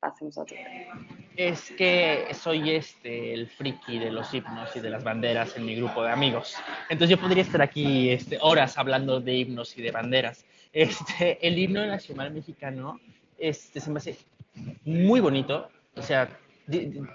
[0.00, 0.56] pasemos a otro.
[1.36, 5.76] Es que soy este, el friki de los himnos y de las banderas en mi
[5.76, 6.56] grupo de amigos.
[6.88, 10.44] Entonces yo podría estar aquí este, horas hablando de himnos y de banderas.
[10.72, 13.00] Este, el himno nacional mexicano
[13.38, 14.16] este, se me hace
[14.84, 15.68] muy bonito.
[15.98, 16.28] O sea,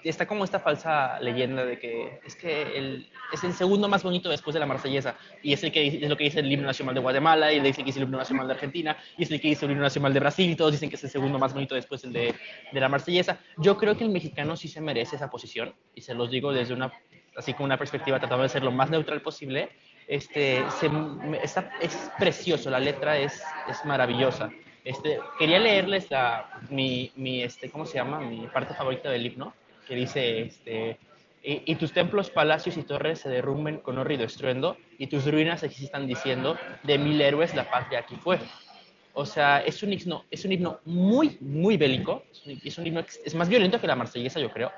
[0.03, 4.29] está como esta falsa leyenda de que es que el, es el segundo más bonito
[4.29, 6.95] después de la marsellesa y es, el que, es lo que dice el himno nacional
[6.95, 9.49] de Guatemala y dice que es el himno nacional de Argentina y es el que
[9.49, 11.75] dice el himno nacional de Brasil y todos dicen que es el segundo más bonito
[11.75, 12.33] después del de,
[12.79, 13.39] la marsellesa.
[13.57, 16.73] Yo creo que el mexicano sí se merece esa posición y se los digo desde
[16.73, 16.91] una,
[17.37, 19.69] así como una perspectiva tratando de ser lo más neutral posible.
[20.07, 20.63] Este,
[21.81, 24.49] es precioso, la letra es, es maravillosa.
[24.83, 28.19] Este, quería leerles la, mi, mi, este, ¿cómo se llama?
[28.19, 29.53] Mi parte favorita del himno,
[29.87, 30.97] que dice, este,
[31.41, 36.07] y, tus templos, palacios y torres se derrumben con horrido estruendo, y tus ruinas existan
[36.07, 38.39] diciendo, de mil héroes la patria aquí fue.
[39.13, 42.23] O sea, es un himno, es un himno muy, muy bélico,
[42.63, 44.71] es un himno, es más violento que la marsellesa, yo creo.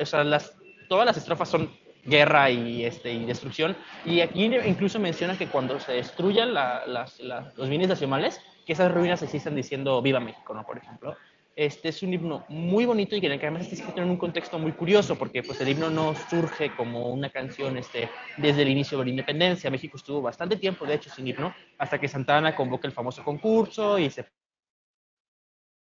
[0.00, 0.54] O sea, las,
[0.88, 1.70] todas las estrofas son
[2.04, 3.76] guerra y, este, y destrucción.
[4.04, 9.56] Y aquí incluso menciona que cuando se destruyan los bienes nacionales, que esas ruinas existan
[9.56, 10.64] diciendo Viva México, ¿no?
[10.64, 11.16] Por ejemplo.
[11.56, 14.70] Este es un himno muy bonito y que además está escrito en un contexto muy
[14.70, 19.06] curioso, porque pues, el himno no surge como una canción este, desde el inicio de
[19.06, 19.72] la independencia.
[19.72, 23.98] México estuvo bastante tiempo, de hecho, sin himno, hasta que Santana convoca el famoso concurso
[23.98, 24.24] y se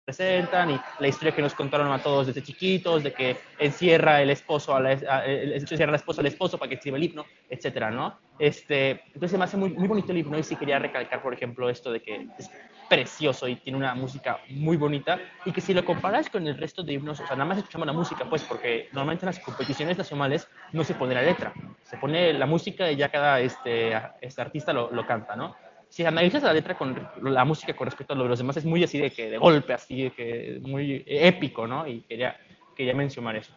[0.04, 4.30] presentan y la historia que nos contaron a todos desde chiquitos, de que encierra el
[4.30, 8.18] esposo a la, encierra la esposa al esposo para que escriba el himno, etcétera, ¿no?
[8.38, 11.70] Este, entonces me hace muy, muy bonito el himno y sí quería recalcar, por ejemplo,
[11.70, 12.50] esto de que es
[12.88, 16.82] precioso y tiene una música muy bonita y que si lo comparas con el resto
[16.82, 19.96] de himnos, o sea, nada más escuchamos la música, pues, porque normalmente en las competiciones
[19.96, 24.42] nacionales no se pone la letra, se pone la música y ya cada este, este
[24.42, 25.54] artista lo, lo canta, ¿no?
[25.92, 28.64] Si analizas la letra con la música con respecto a lo de los demás, es
[28.64, 31.86] muy así de que de golpe, así de que muy épico, ¿no?
[31.86, 32.34] Y quería,
[32.74, 33.52] quería mencionar eso.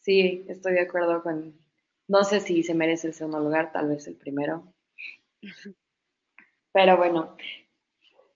[0.00, 1.54] Sí, estoy de acuerdo con.
[2.08, 4.74] No sé si se merece el segundo lugar, tal vez el primero.
[6.72, 7.36] Pero bueno,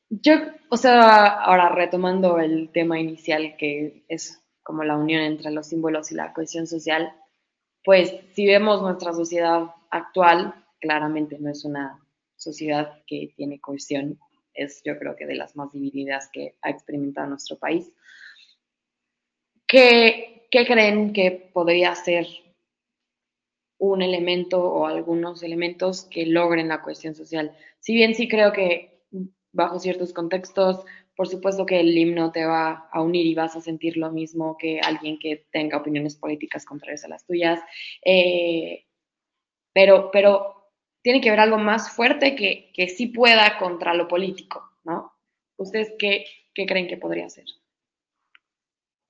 [0.09, 0.35] yo,
[0.69, 6.13] o sea, ahora retomando el tema inicial que es como la unión entre los símbolos
[6.13, 7.13] y la cohesión social,
[7.85, 12.01] pues si vemos nuestra sociedad actual claramente no es una
[12.37, 14.19] sociedad que tiene cohesión,
[14.55, 17.93] es yo creo que de las más divididas que ha experimentado nuestro país.
[19.67, 22.27] ¿Qué, qué creen que podría ser
[23.79, 27.57] un elemento o algunos elementos que logren la cohesión social?
[27.81, 29.03] Si bien sí creo que
[29.53, 30.85] bajo ciertos contextos,
[31.17, 34.57] por supuesto que el himno te va a unir y vas a sentir lo mismo
[34.59, 37.59] que alguien que tenga opiniones políticas contrarias a las tuyas.
[38.05, 38.86] Eh,
[39.77, 40.71] pero, pero
[41.03, 45.13] tiene que haber algo más fuerte que, que sí pueda contra lo político, ¿no?
[45.59, 47.45] ¿Ustedes qué, qué creen que podría ser?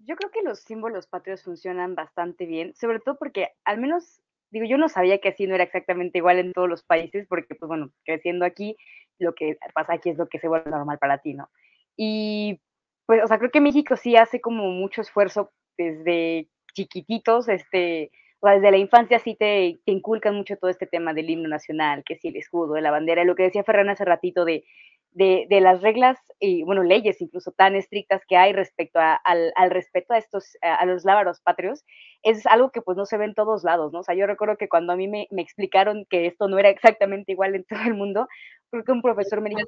[0.01, 4.67] Yo creo que los símbolos patrios funcionan bastante bien, sobre todo porque al menos, digo,
[4.67, 7.69] yo no sabía que así no era exactamente igual en todos los países, porque pues
[7.69, 8.77] bueno, creciendo aquí,
[9.21, 11.49] lo que pasa aquí es lo que se vuelve normal para ti, ¿no?
[11.97, 12.61] Y
[13.07, 18.11] pues, o sea, creo que México sí hace como mucho esfuerzo desde chiquititos, este,
[18.47, 22.05] o sea, desde la infancia sí te, inculcan mucho todo este tema del himno nacional,
[22.05, 24.65] que sí el escudo, de la bandera, lo que decía Ferran hace ratito de,
[25.11, 29.53] de, de, las reglas y, bueno, leyes incluso tan estrictas que hay respecto a, al,
[29.57, 31.85] al, respeto a estos, a los lábaros patrios,
[32.23, 33.99] es algo que pues no se ve en todos lados, ¿no?
[33.99, 36.69] O sea, yo recuerdo que cuando a mí me, me explicaron que esto no era
[36.69, 38.29] exactamente igual en todo el mundo,
[38.71, 39.63] creo que un profesor me dijo...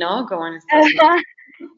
[0.00, 0.26] ¿no?
[0.26, 0.58] Como en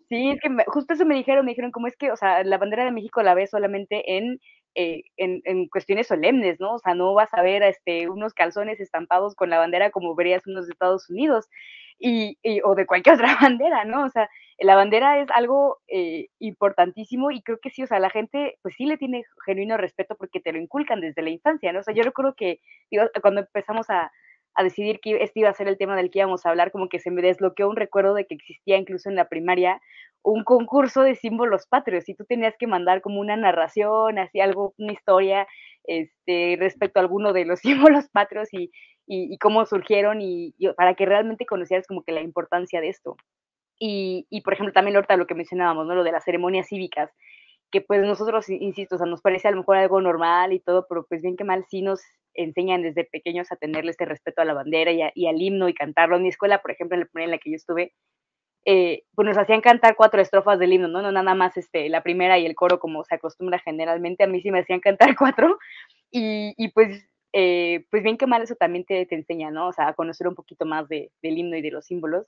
[0.08, 2.58] Sí, es que justo eso me dijeron, me dijeron, como es que, o sea, la
[2.58, 4.40] bandera de México la ves solamente en
[4.74, 6.74] eh, en, en, cuestiones solemnes, ¿no?
[6.74, 10.46] O sea, no vas a ver este, unos calzones estampados con la bandera como verías
[10.46, 11.48] unos de Estados Unidos
[11.98, 14.04] y, o de cualquier otra bandera, ¿no?
[14.04, 14.28] O sea,
[14.58, 18.74] la bandera es algo eh, importantísimo y creo que sí, o sea, la gente pues
[18.76, 21.80] sí le tiene genuino respeto porque te lo inculcan desde la infancia, ¿no?
[21.80, 24.10] O sea, yo recuerdo que digo, cuando empezamos a,
[24.54, 26.88] a decidir que este iba a ser el tema del que íbamos a hablar, como
[26.88, 29.80] que se me desbloqueó un recuerdo de que existía incluso en la primaria
[30.22, 34.74] un concurso de símbolos patrios y tú tenías que mandar como una narración, así algo,
[34.76, 35.46] una historia
[35.84, 37.60] este, respecto a alguno de los
[38.00, 38.70] símbolos patrios y,
[39.06, 43.16] y, cómo surgieron y, para que realmente conocieras como que la importancia de esto.
[43.82, 45.94] Y, por ejemplo, también ahorita lo que mencionábamos, ¿no?
[45.94, 47.10] Lo de las ceremonias cívicas,
[47.70, 50.86] que pues nosotros, insisto, o sea, nos parece a lo mejor algo normal y todo,
[50.88, 52.00] pero pues bien que mal sí nos
[52.34, 56.16] enseñan desde pequeños a tenerle este respeto a la bandera y, al himno y cantarlo.
[56.16, 57.92] En mi escuela, por ejemplo, en la que yo estuve,
[58.66, 61.00] eh, pues nos hacían cantar cuatro estrofas del himno, ¿no?
[61.00, 64.40] No nada más este, la primera y el coro como se acostumbra generalmente, a mí
[64.42, 65.58] sí me hacían cantar cuatro
[66.10, 69.68] y, pues, eh, pues bien que mal eso también te, te, enseña, ¿no?
[69.68, 72.26] O sea, a conocer un poquito más de, del himno y de los símbolos.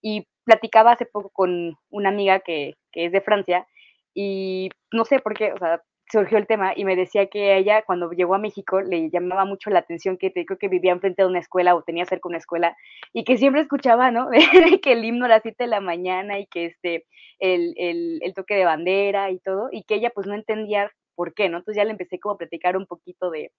[0.00, 3.66] Y platicaba hace poco con una amiga que, que es de Francia
[4.14, 7.82] y no sé por qué, o sea, surgió el tema y me decía que ella
[7.82, 11.22] cuando llegó a México le llamaba mucho la atención que te, creo que vivía enfrente
[11.22, 12.76] de una escuela o tenía cerca una escuela
[13.12, 14.28] y que siempre escuchaba, ¿no?
[14.82, 17.06] Que el himno a las 7 de la mañana y que este,
[17.38, 21.34] el, el, el, toque de bandera y todo y que ella pues no entendía por
[21.34, 21.58] qué, ¿no?
[21.58, 23.52] Entonces ya le empecé como a platicar un poquito de,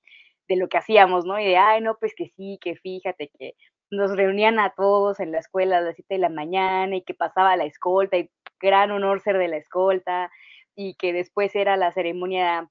[0.48, 1.40] de lo que hacíamos, ¿no?
[1.40, 3.54] Y de, ay, no, pues que sí, que fíjate que
[3.92, 7.14] nos reunían a todos en la escuela a las 7 de la mañana y que
[7.14, 8.30] pasaba la escolta y
[8.60, 10.32] gran honor ser de la escolta
[10.76, 12.70] y que después era la ceremonia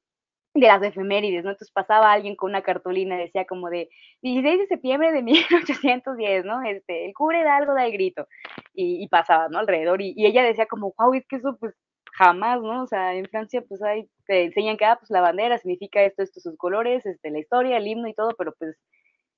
[0.54, 1.50] de las efemérides, ¿no?
[1.50, 3.88] Entonces pasaba alguien con una cartulina, decía como de
[4.22, 6.62] 16 de septiembre de 1810, ¿no?
[6.62, 8.26] Este, el cubre da algo, da el grito,
[8.74, 9.58] y, pasaba, ¿no?
[9.58, 11.74] Alrededor, y, ella decía como, wow, es que eso pues
[12.12, 12.82] jamás, ¿no?
[12.82, 16.22] O sea, en Francia pues hay, te enseñan que, ah, pues la bandera significa esto,
[16.22, 18.76] estos sus colores, este, la historia, el himno y todo, pero pues,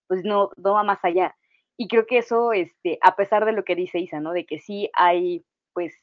[0.09, 1.35] pues no, no va más allá.
[1.77, 4.33] Y creo que eso, este, a pesar de lo que dice Isa, ¿no?
[4.33, 5.95] De que sí hay, pues,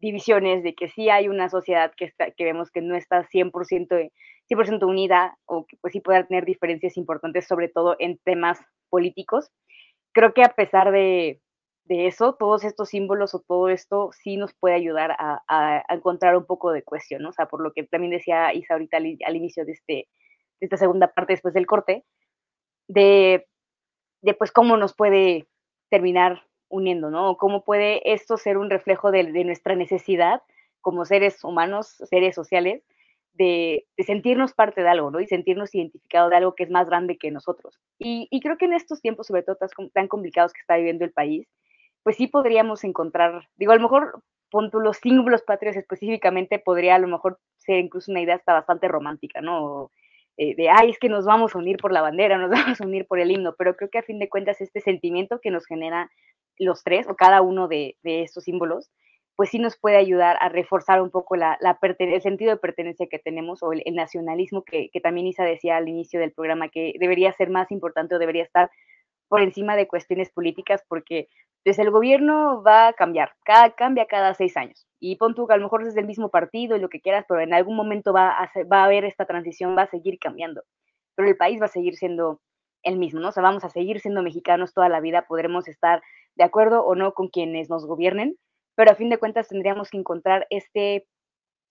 [0.00, 4.10] divisiones, de que sí hay una sociedad que, está, que vemos que no está 100%,
[4.48, 9.50] 100 unida o que pues sí pueda tener diferencias importantes, sobre todo en temas políticos.
[10.12, 11.40] Creo que a pesar de,
[11.84, 15.94] de eso, todos estos símbolos o todo esto sí nos puede ayudar a, a, a
[15.94, 17.30] encontrar un poco de cuestión, ¿no?
[17.30, 20.08] O sea, por lo que también decía Isa ahorita al, al inicio de, este, de
[20.60, 22.04] esta segunda parte después del corte,
[22.88, 23.46] de,
[24.22, 25.46] de pues cómo nos puede
[25.90, 27.36] terminar uniendo, ¿no?
[27.36, 30.42] ¿Cómo puede esto ser un reflejo de, de nuestra necesidad
[30.80, 32.82] como seres humanos, seres sociales,
[33.34, 35.20] de, de, sentirnos parte de algo, ¿no?
[35.20, 37.78] Y sentirnos identificados de algo que es más grande que nosotros.
[37.98, 41.04] Y, y creo que en estos tiempos, sobre todo tan, tan, complicados que está viviendo
[41.04, 41.46] el país,
[42.02, 44.22] pues sí podríamos encontrar, digo, a lo mejor
[44.72, 49.40] los símbolos patrios específicamente podría a lo mejor ser incluso una idea hasta bastante romántica,
[49.40, 49.90] ¿no?
[50.36, 52.84] Eh, de, ay, es que nos vamos a unir por la bandera, nos vamos a
[52.84, 55.66] unir por el himno, pero creo que a fin de cuentas este sentimiento que nos
[55.66, 56.10] genera
[56.64, 58.90] los tres o cada uno de, de estos símbolos,
[59.36, 63.06] pues sí nos puede ayudar a reforzar un poco la, la el sentido de pertenencia
[63.10, 66.68] que tenemos o el, el nacionalismo que, que, también Isa decía al inicio del programa,
[66.68, 68.70] que debería ser más importante o debería estar
[69.28, 71.28] por encima de cuestiones políticas, porque
[71.64, 74.86] desde el gobierno va a cambiar, cada, cambia cada seis años.
[74.98, 77.24] Y pon tú que a lo mejor es del mismo partido y lo que quieras,
[77.28, 80.62] pero en algún momento va a, va a haber esta transición, va a seguir cambiando.
[81.14, 82.40] Pero el país va a seguir siendo
[82.82, 83.28] el mismo, ¿no?
[83.28, 86.02] O sea, vamos a seguir siendo mexicanos toda la vida, podremos estar
[86.40, 88.38] de acuerdo o no con quienes nos gobiernen,
[88.74, 91.06] pero a fin de cuentas tendríamos que encontrar este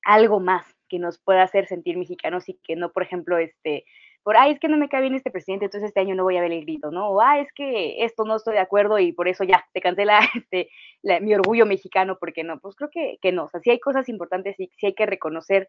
[0.06, 3.84] algo más que nos pueda hacer sentir mexicanos y que no, por ejemplo, este,
[4.22, 6.38] por, ay, es que no me cae bien este presidente, entonces este año no voy
[6.38, 7.10] a ver el grito, ¿no?
[7.10, 10.20] O, ah, es que esto no estoy de acuerdo y por eso ya, te cancela
[10.36, 10.70] este,
[11.02, 12.60] mi orgullo mexicano, porque no?
[12.60, 15.08] Pues creo que, que no, o sea, sí hay cosas importantes y sí hay que
[15.08, 15.68] reconocer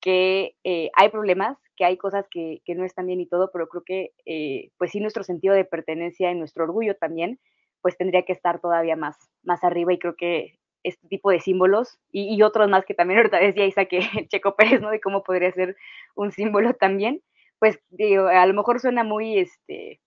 [0.00, 3.68] que eh, hay problemas, que hay cosas que, que, no están bien y todo, pero
[3.68, 7.38] creo que, eh, pues sí, nuestro sentido de pertenencia y nuestro orgullo también
[7.82, 11.98] pues tendría que estar todavía más, más arriba y creo que este tipo de símbolos
[12.10, 14.90] y, otros más que también ahorita decía Isa que Checo Pérez, ¿no?
[14.90, 15.76] De cómo podría ser
[16.14, 17.22] un símbolo también,
[17.58, 20.00] pues digo, a lo mejor suena muy, este,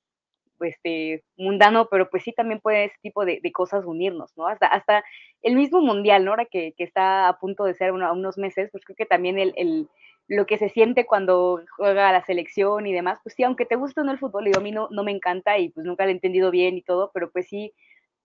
[0.59, 4.47] este, mundano, pero pues sí también puede ese tipo de, de, cosas unirnos, ¿no?
[4.47, 5.03] Hasta, hasta
[5.41, 6.31] el mismo mundial, ¿no?
[6.31, 9.39] Ahora que, que está a punto de ser uno, unos meses, pues creo que también
[9.39, 9.89] el
[10.27, 14.01] lo que se siente cuando juega la selección y demás, pues sí, aunque te guste
[14.01, 16.13] o no el fútbol, digo, a mí no, me encanta y pues nunca lo he
[16.13, 17.73] entendido bien y todo, pero pues sí,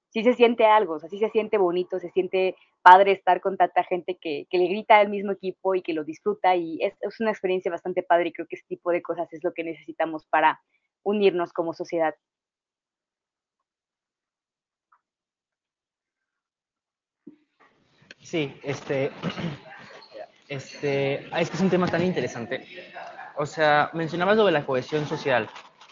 [0.09, 3.57] sí se siente algo, o sea, sí se siente bonito, se siente padre estar con
[3.59, 7.31] tanta gente que, le grita al mismo equipo y que lo disfruta y es, una
[7.31, 10.61] experiencia bastante padre y creo que ese tipo de cosas es lo que necesitamos para
[11.03, 12.15] unirnos como sociedad.
[18.23, 19.11] Sí, este,
[20.51, 22.67] Este, es que es un tema tan interesante.
[23.37, 25.49] O sea, mencionabas lo de la cohesión social.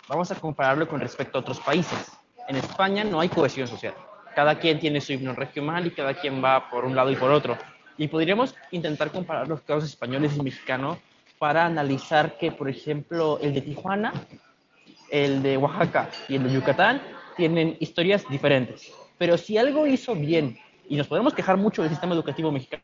[0.09, 2.11] Vamos a compararlo con respecto a otros países.
[2.49, 3.95] En España no hay cohesión social.
[4.35, 7.31] Cada quien tiene su himno regional y cada quien va por un lado y por
[7.31, 7.57] otro.
[7.97, 10.99] Y podríamos intentar comparar los casos españoles y mexicanos
[11.39, 14.13] para analizar que, por ejemplo, el de Tijuana,
[15.09, 17.01] el de Oaxaca y el de Yucatán
[17.37, 18.93] tienen historias diferentes.
[19.19, 22.83] Pero si algo hizo bien, y nos podemos quejar mucho del sistema educativo mexicano,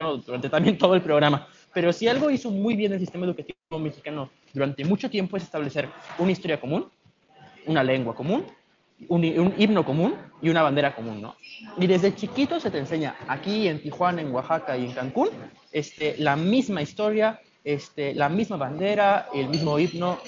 [0.00, 1.46] durante también todo el programa.
[1.74, 5.88] Pero si algo hizo muy bien el sistema educativo mexicano durante mucho tiempo es establecer
[6.18, 6.86] una historia común,
[7.66, 8.46] una lengua común,
[9.08, 11.36] un, un, himno común y una bandera común, ¿no?
[11.78, 15.28] Y desde chiquito se te enseña aquí en Tijuana, en Oaxaca y en Cancún,
[15.70, 20.18] este, la misma historia, este, la misma bandera, el mismo himno,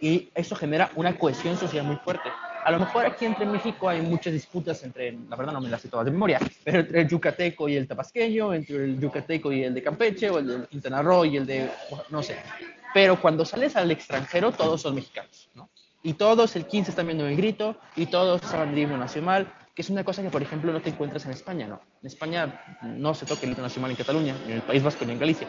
[0.00, 2.28] y eso genera una cohesión social muy fuerte.
[2.66, 5.80] A lo mejor aquí entre México hay muchas disputas entre, la verdad no me las
[5.80, 9.62] sé todas de memoria, pero entre el yucateco y el tabasqueño, entre el yucateco y
[9.62, 11.70] el de Campeche, o el de Quintana Roo y el de,
[12.10, 12.36] no sé.
[12.92, 15.70] Pero cuando sales al extranjero, todos son mexicanos, ¿no?
[16.02, 19.82] Y todos el 15 están viendo el grito, y todos saben el himno nacional, que
[19.82, 21.80] es una cosa que, por ejemplo, no te encuentras en España, ¿no?
[22.02, 25.04] En España no se toca el himno nacional en Cataluña, ni en el País Vasco,
[25.04, 25.46] ni en Galicia.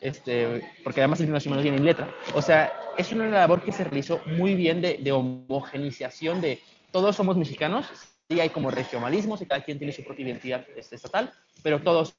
[0.00, 2.14] Este, porque además el nacional no tiene letra.
[2.34, 6.60] O sea, es una labor que se realizó muy bien de, de homogenización de
[6.92, 7.86] todos somos mexicanos,
[8.28, 11.32] sí hay como regionalismos y cada quien tiene su propia identidad este, estatal,
[11.62, 12.16] pero todos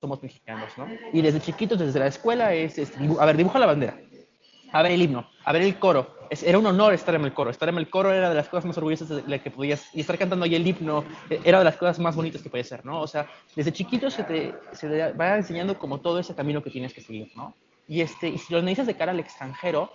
[0.00, 0.88] somos mexicanos, ¿no?
[1.12, 4.00] Y desde chiquitos, desde la escuela, es, es a ver, dibuja la bandera,
[4.72, 6.18] a ver el himno, a ver el coro.
[6.30, 7.50] Es, era un honor estar en el coro.
[7.50, 9.84] Estar en el coro era de las cosas más orgullosas de las que podías.
[9.92, 12.64] Y estar cantando ahí el himno eh, era de las cosas más bonitas que podía
[12.64, 13.00] ser, ¿no?
[13.00, 16.70] O sea, desde chiquito se te, se te va enseñando como todo ese camino que
[16.70, 17.54] tienes que seguir, ¿no?
[17.88, 19.90] Y, este, y si lo analizas de cara al extranjero,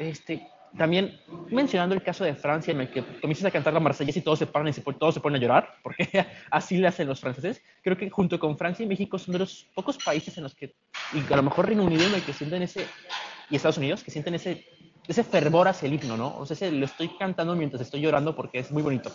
[0.00, 1.20] este, también
[1.50, 4.38] mencionando el caso de Francia, en el que comienzas a cantar la marsellesa y todos
[4.38, 7.62] se paran y se, todos se ponen a llorar, porque así le hacen los franceses.
[7.82, 10.74] Creo que junto con Francia y México son de los pocos países en los que,
[11.12, 12.86] y a lo mejor Reino Unido, en el que sienten ese,
[13.50, 14.64] y Estados Unidos, que sienten ese,
[15.06, 16.36] ese fervor hacia el himno, ¿no?
[16.38, 19.10] O sea, ese, lo estoy cantando mientras estoy llorando porque es muy bonito.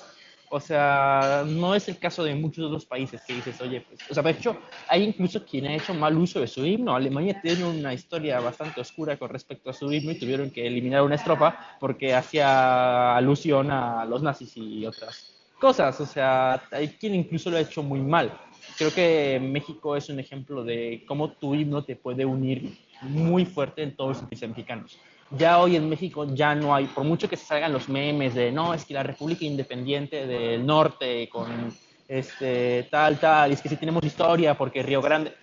[0.54, 4.14] O sea, no es el caso de muchos otros países que dices, oye, pues, o
[4.14, 4.58] sea, de hecho,
[4.90, 6.94] hay incluso quien ha hecho mal uso de su himno.
[6.94, 11.04] Alemania tiene una historia bastante oscura con respecto a su himno y tuvieron que eliminar
[11.04, 16.02] una estrofa porque hacía alusión a los nazis y otras cosas.
[16.02, 18.38] O sea, hay quien incluso lo ha hecho muy mal.
[18.78, 23.84] Creo que México es un ejemplo de cómo tu himno te puede unir muy fuerte
[23.84, 25.00] en todos los países mexicanos
[25.38, 28.52] ya hoy en México ya no hay, por mucho que se salgan los memes de
[28.52, 31.74] no, es que la República Independiente del Norte con
[32.08, 35.34] este tal, tal, y es que si tenemos historia porque Río Grande.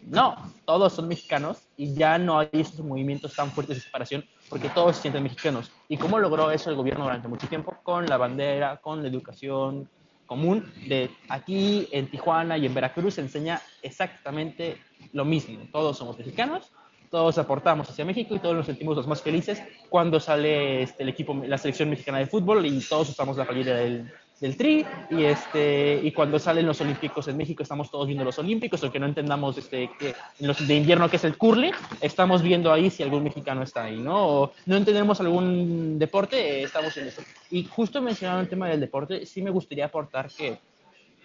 [0.00, 4.68] No, todos son mexicanos y ya no hay esos movimientos tan fuertes de separación porque
[4.68, 5.70] todos se sienten mexicanos.
[5.88, 7.74] ¿Y cómo logró eso el gobierno durante mucho tiempo?
[7.82, 9.88] Con la bandera, con la educación
[10.26, 14.78] común de aquí en Tijuana y en Veracruz se enseña exactamente
[15.12, 15.60] lo mismo.
[15.72, 16.72] Todos somos mexicanos
[17.14, 21.10] todos aportamos hacia México y todos nos sentimos los más felices cuando sale este, el
[21.10, 25.24] equipo, la selección mexicana de fútbol y todos usamos la playera del, del tri y
[25.24, 29.06] este y cuando salen los olímpicos en México estamos todos viendo los olímpicos aunque no
[29.06, 33.62] entendamos este que de invierno que es el curling estamos viendo ahí si algún mexicano
[33.62, 37.22] está ahí no o no entendemos algún deporte eh, estamos en eso.
[37.50, 40.58] Y justo mencionando el tema del deporte sí me gustaría aportar que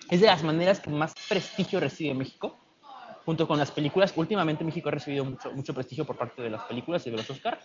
[0.10, 2.57] es de las maneras que más prestigio recibe México
[3.30, 4.12] junto con las películas.
[4.16, 7.30] Últimamente México ha recibido mucho, mucho prestigio por parte de las películas y de los
[7.30, 7.60] Oscar.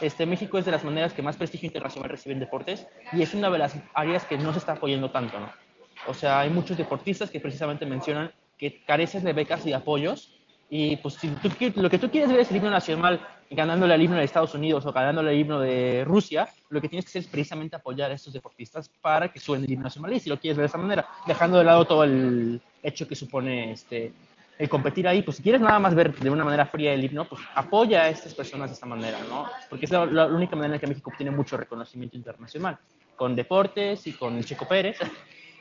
[0.00, 3.50] Este, México es de las maneras que más prestigio internacional reciben deportes y es una
[3.50, 5.50] de las áreas que no se está apoyando tanto, ¿no?
[6.06, 10.38] O sea, hay muchos deportistas que precisamente mencionan que carecen de becas y apoyos
[10.70, 14.02] y pues si tú, lo que tú quieres ver es el himno nacional ganándole al
[14.02, 17.22] himno de Estados Unidos o ganándole al himno de Rusia, lo que tienes que hacer
[17.22, 20.38] es precisamente apoyar a estos deportistas para que suenen el himno nacional y si lo
[20.38, 24.12] quieres ver de esa manera, dejando de lado todo el hecho que supone este,
[24.58, 27.24] el competir ahí, pues si quieres nada más ver de una manera fría el himno,
[27.26, 29.46] pues apoya a estas personas de esta manera, ¿no?
[29.70, 32.76] Porque es la, la única manera en que México obtiene mucho reconocimiento internacional,
[33.16, 34.98] con deportes y con Checo Pérez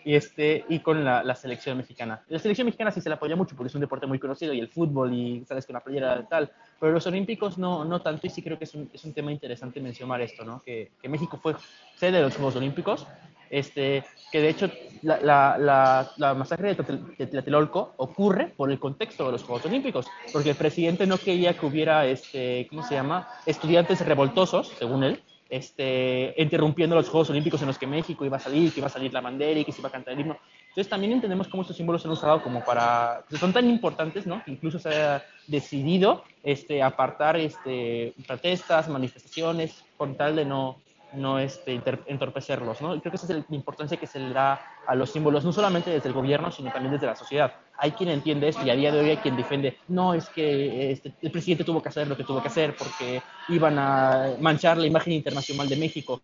[0.04, 2.24] y, este, y con la, la, selección mexicana.
[2.30, 4.60] La selección mexicana sí se la apoya mucho porque es un deporte muy conocido y
[4.60, 8.30] el fútbol y sales con la playera tal, pero los olímpicos no, no tanto y
[8.32, 10.62] sí creo que es un, es un tema interesante mencionar esto, ¿no?
[10.62, 11.56] Que, que México fue
[11.96, 13.06] sede de los Juegos Olímpicos,
[13.50, 14.70] este, que de hecho
[15.02, 20.52] la, la, la, masacre de Tlatelolco ocurre por el contexto de los Juegos Olímpicos, porque
[20.52, 26.34] el presidente no quería que hubiera, este, ¿cómo se llama?, estudiantes revoltosos, según él, este,
[26.38, 29.14] interrumpiendo los Juegos Olímpicos en los que México iba a salir, que iba a salir
[29.14, 30.38] la bandera y que se iba a cantar el himno.
[30.70, 34.44] Entonces también entendemos cómo estos símbolos se han usado como para, son tan importantes, ¿no?
[34.44, 40.78] Que incluso se ha decidido este, apartar este, protestas, manifestaciones, con tal de no,
[41.14, 43.00] no este, entorpecerlos, ¿no?
[43.00, 45.90] Creo que esa es la importancia que se le da a los símbolos, no solamente
[45.90, 47.54] desde el gobierno, sino también desde la sociedad.
[47.78, 50.92] Hay quien entiende esto y a día de hoy hay quien defiende, no, es que
[50.92, 54.78] este, el presidente tuvo que hacer lo que tuvo que hacer porque iban a manchar
[54.78, 56.22] la imagen internacional de México.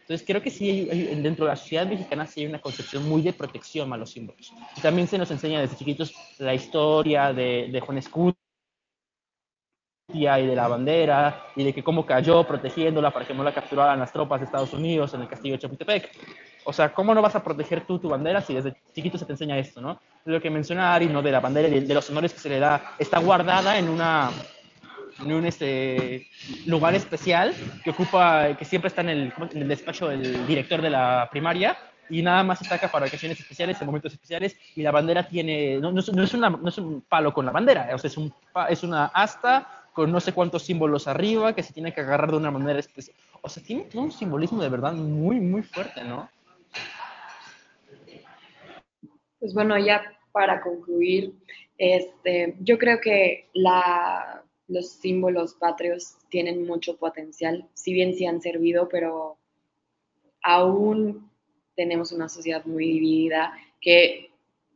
[0.00, 0.84] Entonces creo que sí,
[1.22, 4.52] dentro de la sociedad mexicana sí hay una concepción muy de protección a los símbolos.
[4.82, 8.34] También se nos enseña desde chiquitos la historia de, de Juan Escudo,
[10.12, 13.98] y de la bandera y de que cómo cayó protegiéndola para que no la capturaran
[13.98, 16.10] las tropas de Estados Unidos en el castillo de Chapultepec.
[16.64, 19.32] O sea, ¿cómo no vas a proteger tú tu bandera si desde chiquito se te
[19.32, 20.00] enseña esto, no?
[20.24, 21.22] Lo que menciona Ari, ¿no?
[21.22, 24.30] De la bandera y de los honores que se le da, está guardada en una
[25.20, 26.26] en un este,
[26.66, 30.90] lugar especial que ocupa, que siempre está en el, en el despacho del director de
[30.90, 31.78] la primaria
[32.10, 35.78] y nada más se saca para ocasiones especiales, en momentos especiales, y la bandera tiene,
[35.78, 38.34] no, no, es, una, no es un palo con la bandera, o sea, es, un,
[38.68, 42.36] es una asta con no sé cuántos símbolos arriba, que se tiene que agarrar de
[42.36, 43.16] una manera especial.
[43.40, 46.28] O sea, tiene un simbolismo de verdad muy, muy fuerte, ¿no?
[49.38, 51.32] Pues bueno, ya para concluir,
[51.78, 58.40] este, yo creo que la, los símbolos patrios tienen mucho potencial, si bien sí han
[58.40, 59.38] servido, pero
[60.42, 61.30] aún
[61.76, 64.30] tenemos una sociedad muy dividida que,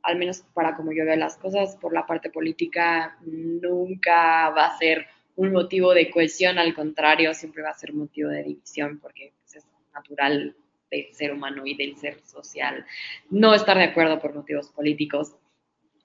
[0.09, 4.79] al menos para como yo veo las cosas, por la parte política nunca va a
[4.79, 5.07] ser
[5.37, 9.57] un motivo de cohesión, al contrario, siempre va a ser motivo de división, porque pues,
[9.57, 10.57] es natural
[10.91, 12.87] del ser humano y del ser social
[13.29, 15.35] no estar de acuerdo por motivos políticos.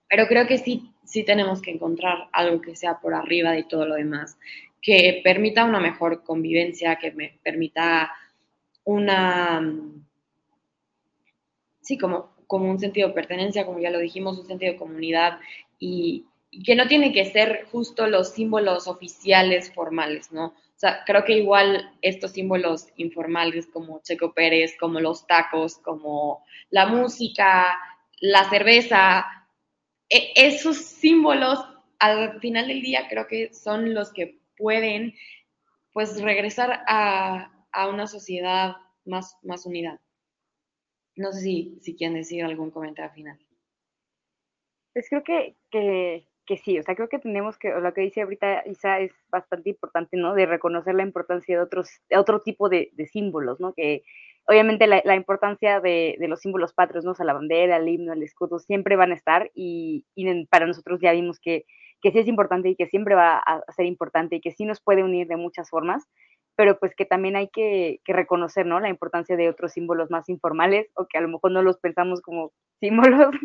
[0.09, 3.85] Pero creo que sí, sí tenemos que encontrar algo que sea por arriba de todo
[3.85, 4.37] lo demás,
[4.81, 8.11] que permita una mejor convivencia, que me permita
[8.83, 9.61] una,
[11.81, 15.39] sí, como, como un sentido de pertenencia, como ya lo dijimos, un sentido de comunidad
[15.79, 20.47] y, y que no tiene que ser justo los símbolos oficiales formales, ¿no?
[20.47, 26.43] O sea, creo que igual estos símbolos informales como Checo Pérez, como los tacos, como
[26.69, 27.77] la música,
[28.19, 29.25] la cerveza,
[30.09, 31.59] e, esos símbolos
[31.99, 35.15] al final del día creo que son los que pueden
[35.93, 38.75] pues regresar a, a una sociedad
[39.05, 39.99] más, más unida.
[41.15, 43.37] No sé si, si quieren decir algún comentario final.
[44.93, 48.21] Pues creo que, que, que, sí, o sea, creo que tenemos que, lo que dice
[48.21, 50.33] ahorita Isa es bastante importante, ¿no?
[50.33, 53.73] De reconocer la importancia de otros, de otro tipo de, de símbolos, ¿no?
[53.73, 54.03] Que
[54.45, 57.11] obviamente la, la importancia de, de, los símbolos patrios, ¿no?
[57.11, 60.67] O sea, la bandera, el himno, el escudo, siempre van a estar y, y para
[60.67, 61.65] nosotros ya vimos que,
[62.01, 64.81] que sí es importante y que siempre va a ser importante y que sí nos
[64.81, 66.03] puede unir de muchas formas,
[66.55, 68.79] pero pues que también hay que, que, reconocer, ¿no?
[68.79, 72.21] La importancia de otros símbolos más informales o que a lo mejor no los pensamos
[72.21, 73.35] como símbolos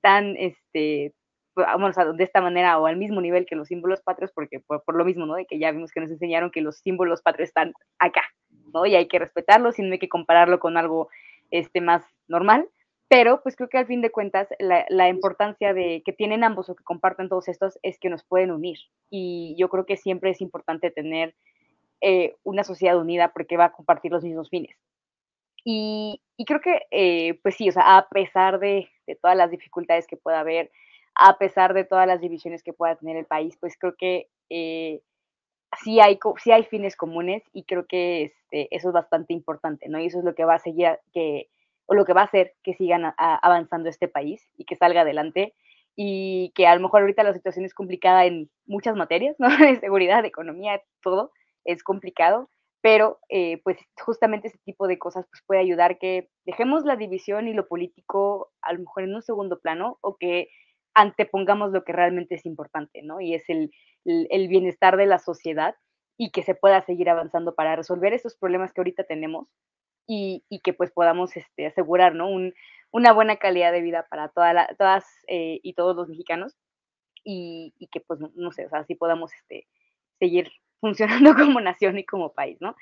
[0.00, 1.12] tan, este,
[1.54, 4.82] vamos a de esta manera o al mismo nivel que los símbolos patrios, porque por,
[4.84, 5.34] por, lo mismo, ¿no?
[5.34, 8.22] De que ya vimos que nos enseñaron que los símbolos patrios están acá,
[8.72, 8.86] ¿no?
[8.86, 11.08] Y hay que respetarlos y no hay que compararlo con algo,
[11.50, 12.68] este, más normal.
[13.08, 16.70] Pero pues creo que al fin de cuentas la, la, importancia de que tienen ambos
[16.70, 18.78] o que comparten todos estos es que nos pueden unir.
[19.10, 21.34] Y yo creo que siempre es importante tener
[22.06, 24.76] eh, una sociedad unida porque va a compartir los mismos fines.
[25.64, 28.90] Y, creo que, eh, pues sí, o sea, a pesar de,
[29.22, 30.70] todas las dificultades que pueda haber,
[31.14, 35.00] a pesar de todas las divisiones que pueda tener el país, pues creo que eh,
[35.82, 39.98] sí, hay, sí hay fines comunes y creo que este, eso es bastante importante, ¿no?
[39.98, 41.48] Y eso es lo que va a seguir, que,
[41.86, 45.54] o lo que va a hacer que sigan avanzando este país y que salga adelante
[45.96, 49.48] y que a lo mejor ahorita la situación es complicada en muchas materias, ¿no?
[49.56, 51.32] De seguridad, de economía, todo,
[51.64, 52.50] es complicado,
[52.80, 57.48] pero eh, pues justamente ese tipo de cosas pues puede ayudar que dejemos la división
[57.48, 60.48] y lo político a lo mejor en un segundo plano o que
[60.94, 63.20] antepongamos lo que realmente es importante, ¿no?
[63.20, 63.70] Y es el,
[64.04, 65.74] el, el bienestar de la sociedad
[66.16, 69.48] y que se pueda seguir avanzando para resolver esos problemas que ahorita tenemos
[70.06, 72.28] y, y que pues podamos este, asegurar, ¿no?
[72.28, 72.54] Un,
[72.90, 76.56] una buena calidad de vida para toda la, todas eh, y todos los mexicanos
[77.24, 79.66] y, y, que pues no sé, o sea, así podamos este,
[80.18, 82.76] seguir funcionando como nación y como país, ¿no?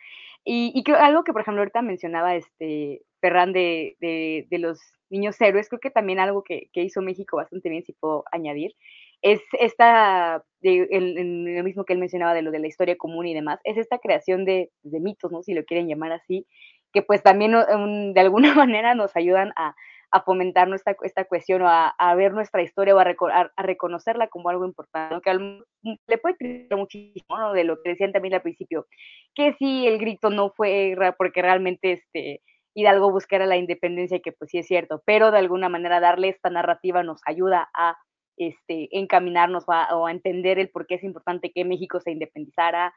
[0.44, 4.80] Y, y creo, algo que, por ejemplo, ahorita mencionaba este Ferran de, de, de los
[5.08, 8.74] niños héroes, creo que también algo que, que, hizo México bastante bien, si puedo añadir,
[9.20, 12.96] es esta, de, el, el, lo mismo que él mencionaba de lo de la historia
[12.96, 15.42] común y demás, es esta creación de, de mitos, ¿no?
[15.42, 16.46] Si lo quieren llamar así,
[16.92, 19.76] que pues también um, de alguna manera nos ayudan a,
[20.12, 23.62] a fomentar nuestra, esta cuestión o a, a, ver nuestra historia o a, a, a,
[23.62, 27.52] reconocerla como algo importante, que al, le puede criticar muchísimo ¿no?
[27.54, 28.86] de lo que decían también al principio,
[29.34, 32.42] que si el grito no fue porque realmente este,
[32.74, 36.50] Hidalgo buscara la independencia, que pues sí es cierto, pero de alguna manera darle esta
[36.50, 37.96] narrativa nos ayuda a
[38.36, 42.92] este, encaminarnos a, o a entender el por qué es importante que México se independizara,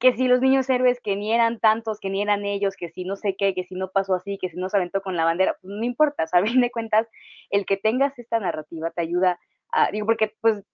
[0.00, 3.04] que si los niños héroes que ni eran tantos, que ni eran ellos, que si
[3.04, 5.24] no sé qué, que si no pasó así, que si no se aventó con la
[5.24, 7.06] bandera, pues no importa, a fin de cuentas,
[7.50, 9.38] el que tengas esta narrativa te ayuda
[9.72, 10.64] a, digo, porque pues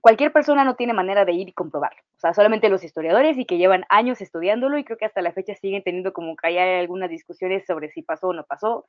[0.00, 3.46] cualquier persona no tiene manera de ir y comprobarlo, o sea, solamente los historiadores y
[3.46, 6.58] que llevan años estudiándolo y creo que hasta la fecha siguen teniendo como que hay
[6.58, 8.86] algunas discusiones sobre si pasó o no pasó,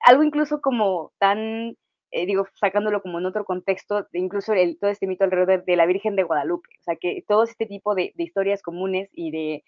[0.00, 1.76] algo incluso como tan
[2.10, 5.76] eh, digo, sacándolo como en otro contexto, incluso el, todo este mito alrededor de, de,
[5.76, 9.30] la Virgen de Guadalupe, o sea, que todo este tipo de, de historias comunes y
[9.30, 9.64] de,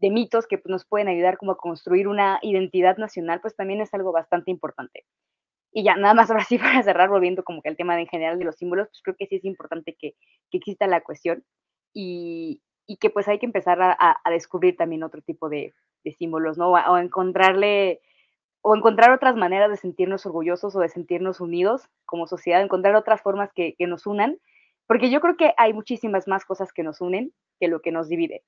[0.00, 3.80] de mitos que pues, nos pueden ayudar como a construir una identidad nacional, pues también
[3.80, 5.04] es algo bastante importante.
[5.72, 8.08] Y ya, nada más ahora sí para cerrar, volviendo como que al tema de, en
[8.08, 10.14] general de los símbolos, pues creo que sí es importante que,
[10.50, 11.44] que exista la cuestión
[11.94, 15.74] y, y, que pues hay que empezar a, a descubrir también otro tipo de,
[16.04, 16.70] de símbolos, ¿no?
[16.70, 18.00] O, o encontrarle
[18.62, 23.20] o encontrar otras maneras de sentirnos orgullosos o de sentirnos unidos como sociedad, encontrar otras
[23.20, 24.38] formas que, nos unan,
[24.86, 28.08] porque yo creo que hay muchísimas más cosas que nos unen que lo que nos
[28.08, 28.42] divide.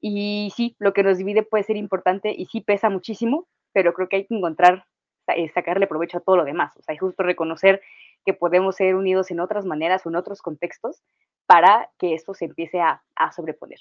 [0.00, 4.08] Y sí, lo que nos divide puede ser importante y sí pesa muchísimo, pero creo
[4.08, 4.86] que hay que encontrar,
[5.28, 7.82] eh, sacarle provecho a todo lo demás, o sea, justo reconocer
[8.24, 11.02] que podemos ser unidos en otras maneras o en otros contextos
[11.46, 13.02] para que esto se empiece a
[13.32, 13.78] sobreponer.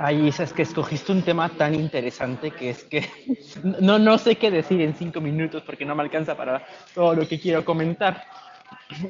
[0.00, 3.08] Ay, Isa, es que escogiste un tema tan interesante que es que
[3.80, 7.26] no, no sé qué decir en cinco minutos porque no me alcanza para todo lo
[7.26, 8.24] que quiero comentar.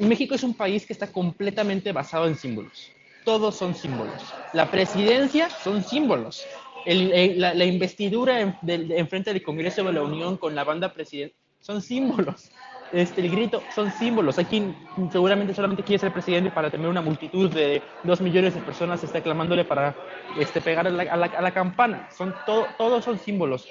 [0.00, 2.90] México es un país que está completamente basado en símbolos.
[3.24, 4.22] Todos son símbolos.
[4.54, 6.46] La presidencia son símbolos.
[6.86, 12.50] la, investidura en, frente del Congreso de la Unión con la banda presidencial son símbolos
[12.92, 14.38] este, el grito son símbolos.
[14.38, 14.74] Hay quien
[15.10, 19.20] seguramente solamente quiere ser presidente para tener una multitud de dos millones de personas está
[19.20, 19.94] clamándole para
[20.38, 22.08] este, pegar a la, campana.
[22.16, 23.68] Son todos son símbolos.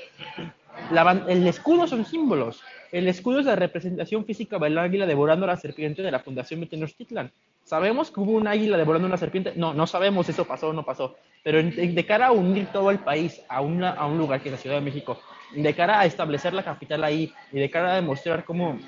[1.27, 2.61] el escudo son símbolos.
[2.91, 6.65] El escudo es la representación física del águila devorando a la serpiente de la Fundación
[6.67, 7.31] Tenochtitlan.
[7.63, 9.51] ¿Sabemos que hubo un águila devorando una serpiente?
[9.57, 11.17] No, no sabemos eso pasó o no pasó.
[11.43, 14.53] Pero de cara a unir todo el país a, una, a un lugar que es
[14.53, 15.19] la Ciudad de México,
[15.53, 18.79] de cara a establecer la capital ahí y de cara a demostrar cómo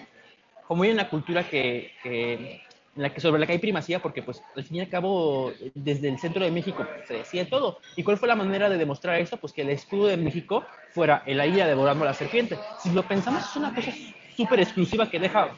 [0.69, 2.61] como hay una cultura en
[2.95, 6.09] la que sobre la que hay primacía, porque pues al fin y al cabo desde
[6.09, 7.79] el centro de México se decía todo.
[7.95, 9.37] ¿Y cuál fue la manera de demostrar eso?
[9.37, 12.59] Pues que el escudo de México fuera el águila devorando a la serpiente.
[12.83, 13.91] Si lo pensamos es una cosa
[14.37, 15.49] súper exclusiva que deja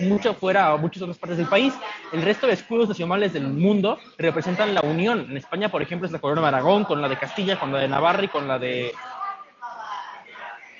[0.00, 1.72] mucho fuera a muchas otras partes del país.
[2.12, 5.28] El resto de escudos nacionales del mundo representan la unión.
[5.30, 7.78] En España, por ejemplo, es la corona de Aragón, con la de Castilla, con la
[7.78, 8.92] de Navarra y con la de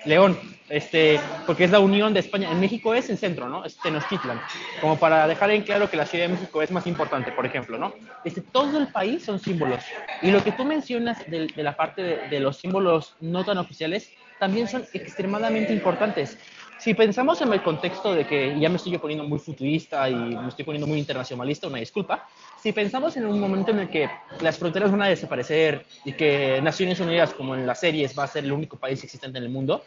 [0.05, 0.39] León,
[0.69, 2.51] este, porque es la unión de España.
[2.51, 3.65] En México es el centro, ¿no?
[3.65, 4.41] Es Tenochtitlan,
[4.81, 7.79] como para dejar en claro que la Ciudad de México es más importante, por ejemplo,
[7.79, 7.95] ¿no?
[8.23, 9.85] Este, todo el país son símbolos.
[10.23, 14.69] Y lo que tú mencionas de, la parte de, los símbolos no tan oficiales, también
[14.69, 16.39] son extremadamente importantes.
[16.79, 20.49] Si pensamos en el contexto de que ya me estoy poniendo muy futurista y me
[20.49, 22.27] estoy poniendo muy internacionalista, una disculpa,
[22.61, 24.11] si pensamos en un momento en el que
[24.41, 28.29] las fronteras van a desaparecer y que Naciones Unidas, como en las series, va a
[28.29, 29.83] ser el único país existente en el mundo,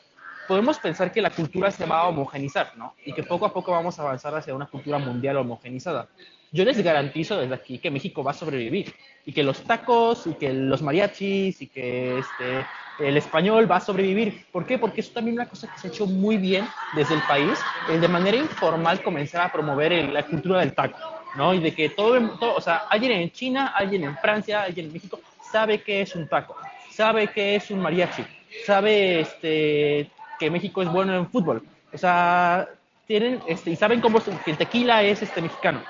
[0.47, 2.95] podemos pensar que la cultura se va a homogenizar, ¿no?
[3.05, 6.07] Y que poco a poco vamos a avanzar hacia una cultura mundial homogenizada.
[6.51, 8.93] Yo les garantizo desde aquí que México va a sobrevivir
[9.25, 12.65] y que los tacos y que los mariachis y que este,
[12.99, 14.45] el español va a sobrevivir.
[14.51, 14.77] ¿Por qué?
[14.77, 17.59] Porque eso también es una cosa que se ha hecho muy bien desde el país,
[17.89, 20.97] el de manera informal comenzar a promover la cultura del taco,
[21.35, 21.53] ¿no?
[21.53, 24.93] Y de que todo, todo, o sea, alguien en China, alguien en Francia, alguien en
[24.93, 25.19] México
[25.51, 26.55] sabe qué es un taco,
[26.89, 28.23] sabe qué es un mariachi,
[28.65, 31.61] sabe este, que México es bueno en fútbol.
[31.93, 32.67] O sea,
[33.05, 35.81] tienen, este, y saben cómo que el tequila es este mexicano.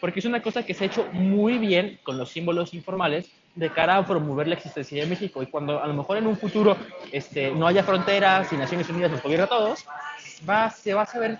[0.00, 3.70] Porque es una cosa que se ha hecho muy bien con los símbolos informales de
[3.70, 5.42] cara a promover la existencia de México.
[5.42, 6.76] Y cuando a lo mejor en un futuro
[7.12, 9.84] este, no haya fronteras y Naciones Unidas nos gobierna a todos,
[10.48, 11.38] va, se va a saber,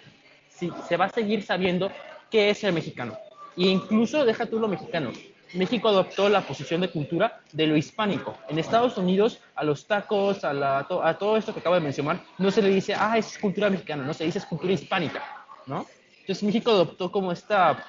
[0.50, 1.90] se va a seguir sabiendo
[2.30, 3.16] qué es el mexicano.
[3.56, 5.10] E incluso deja tú lo mexicano.
[5.54, 8.36] México adoptó la posición de cultura de lo hispánico.
[8.48, 12.50] En Estados Unidos, a los tacos, a, a todo esto que acabo de mencionar, no
[12.50, 15.22] se le dice, ah, es cultura mexicana, no se dice es cultura hispánica,
[15.66, 15.86] ¿no?
[16.20, 17.84] Entonces México adoptó como esta,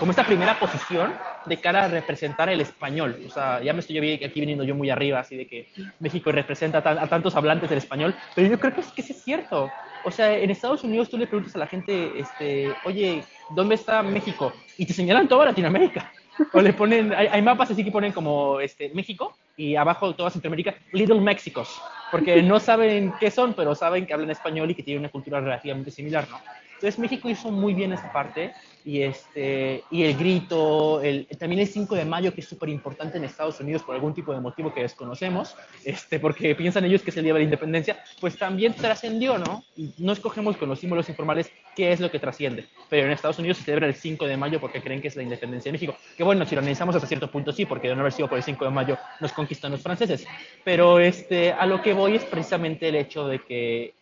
[0.00, 1.12] como esta primera posición
[1.44, 3.20] de cara a representar el español.
[3.26, 6.78] O sea, ya me estoy aquí viniendo yo muy arriba, así de que México representa
[6.78, 9.70] a, tantos hablantes del español, pero yo creo que, es, que es cierto.
[10.02, 14.02] O sea, en Estados Unidos tú le preguntas a la gente, este, oye, ¿dónde está
[14.02, 14.54] México?
[14.78, 16.10] Y te señalan toda Latinoamérica.
[16.54, 20.74] O le ponen, hay, mapas así que ponen como este, México y abajo toda Centroamérica,
[20.92, 21.78] Little Mexicos,
[22.10, 25.40] porque no saben qué son, pero saben que hablan español y que tienen una cultura
[25.40, 26.38] relativamente similar, ¿no?
[26.80, 28.54] Entonces México hizo muy bien esa parte
[28.86, 33.18] y, este, y el grito, el, también el 5 de mayo, que es súper importante
[33.18, 35.54] en Estados Unidos por algún tipo de motivo que desconocemos,
[35.84, 39.62] este, porque piensan ellos que es el Día de la Independencia, pues también trascendió, ¿no?
[39.98, 43.58] No escogemos con los símbolos informales qué es lo que trasciende, pero en Estados Unidos
[43.58, 46.24] se celebra el 5 de mayo porque creen que es la independencia de México, que
[46.24, 48.42] bueno, si lo analizamos hasta cierto punto sí, porque de no haber sido por el
[48.42, 50.26] 5 de mayo nos conquistan los franceses,
[50.64, 53.99] pero este, a lo que voy es precisamente el hecho de que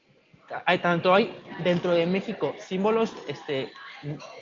[0.64, 1.34] hay tanto hay
[1.64, 3.70] dentro de México símbolos este,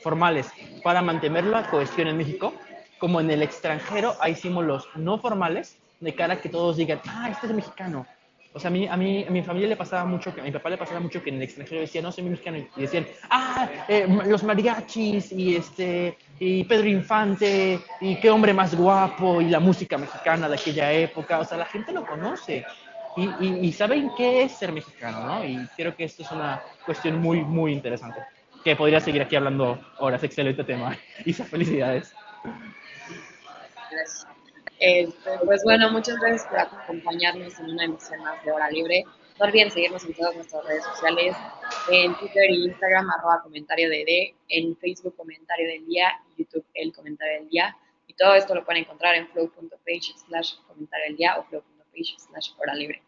[0.03, 0.51] formales
[0.83, 2.55] para mantener la cohesión en México,
[2.99, 7.29] como en el extranjero hay símbolos no formales de cara a que todos digan, ah,
[7.31, 8.07] este es mexicano.
[8.53, 10.51] O sea, a mí, a mí, a mi familia le pasaba mucho, que a mi
[10.51, 13.69] papá le pasaba mucho que en el extranjero decía, no, soy mexicano, y decían, ah,
[13.87, 19.61] eh, los mariachis, y este, y Pedro Infante, y qué hombre más guapo, y la
[19.61, 21.39] música mexicana de aquella época.
[21.41, 22.65] O sea, la gente lo conoce.
[23.17, 25.45] Y, y, y saben qué es ser mexicano, ¿no?
[25.45, 28.21] Y creo que esto es una cuestión muy, muy interesante
[28.67, 30.25] que podría seguir aquí hablando horas.
[30.25, 30.99] Excelente tema.
[31.25, 32.13] Isa, felicidades.
[34.81, 39.05] Este, pues bueno, muchas gracias por acompañarnos en una emisión más de Hora Libre.
[39.39, 41.37] No olviden seguirnos en todas nuestras redes sociales,
[41.93, 46.93] en Twitter e Instagram, arroba comentario de D, en Facebook comentario del día, YouTube el
[46.93, 47.77] comentario del día.
[48.09, 52.53] Y todo esto lo pueden encontrar en flow.page slash comentario del día o flow.page slash
[52.59, 53.03] hora libre.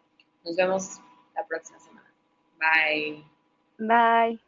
[0.45, 1.01] Nos vemos
[1.35, 2.13] la próxima semana.
[2.59, 3.25] Bye.
[3.79, 4.41] Bye.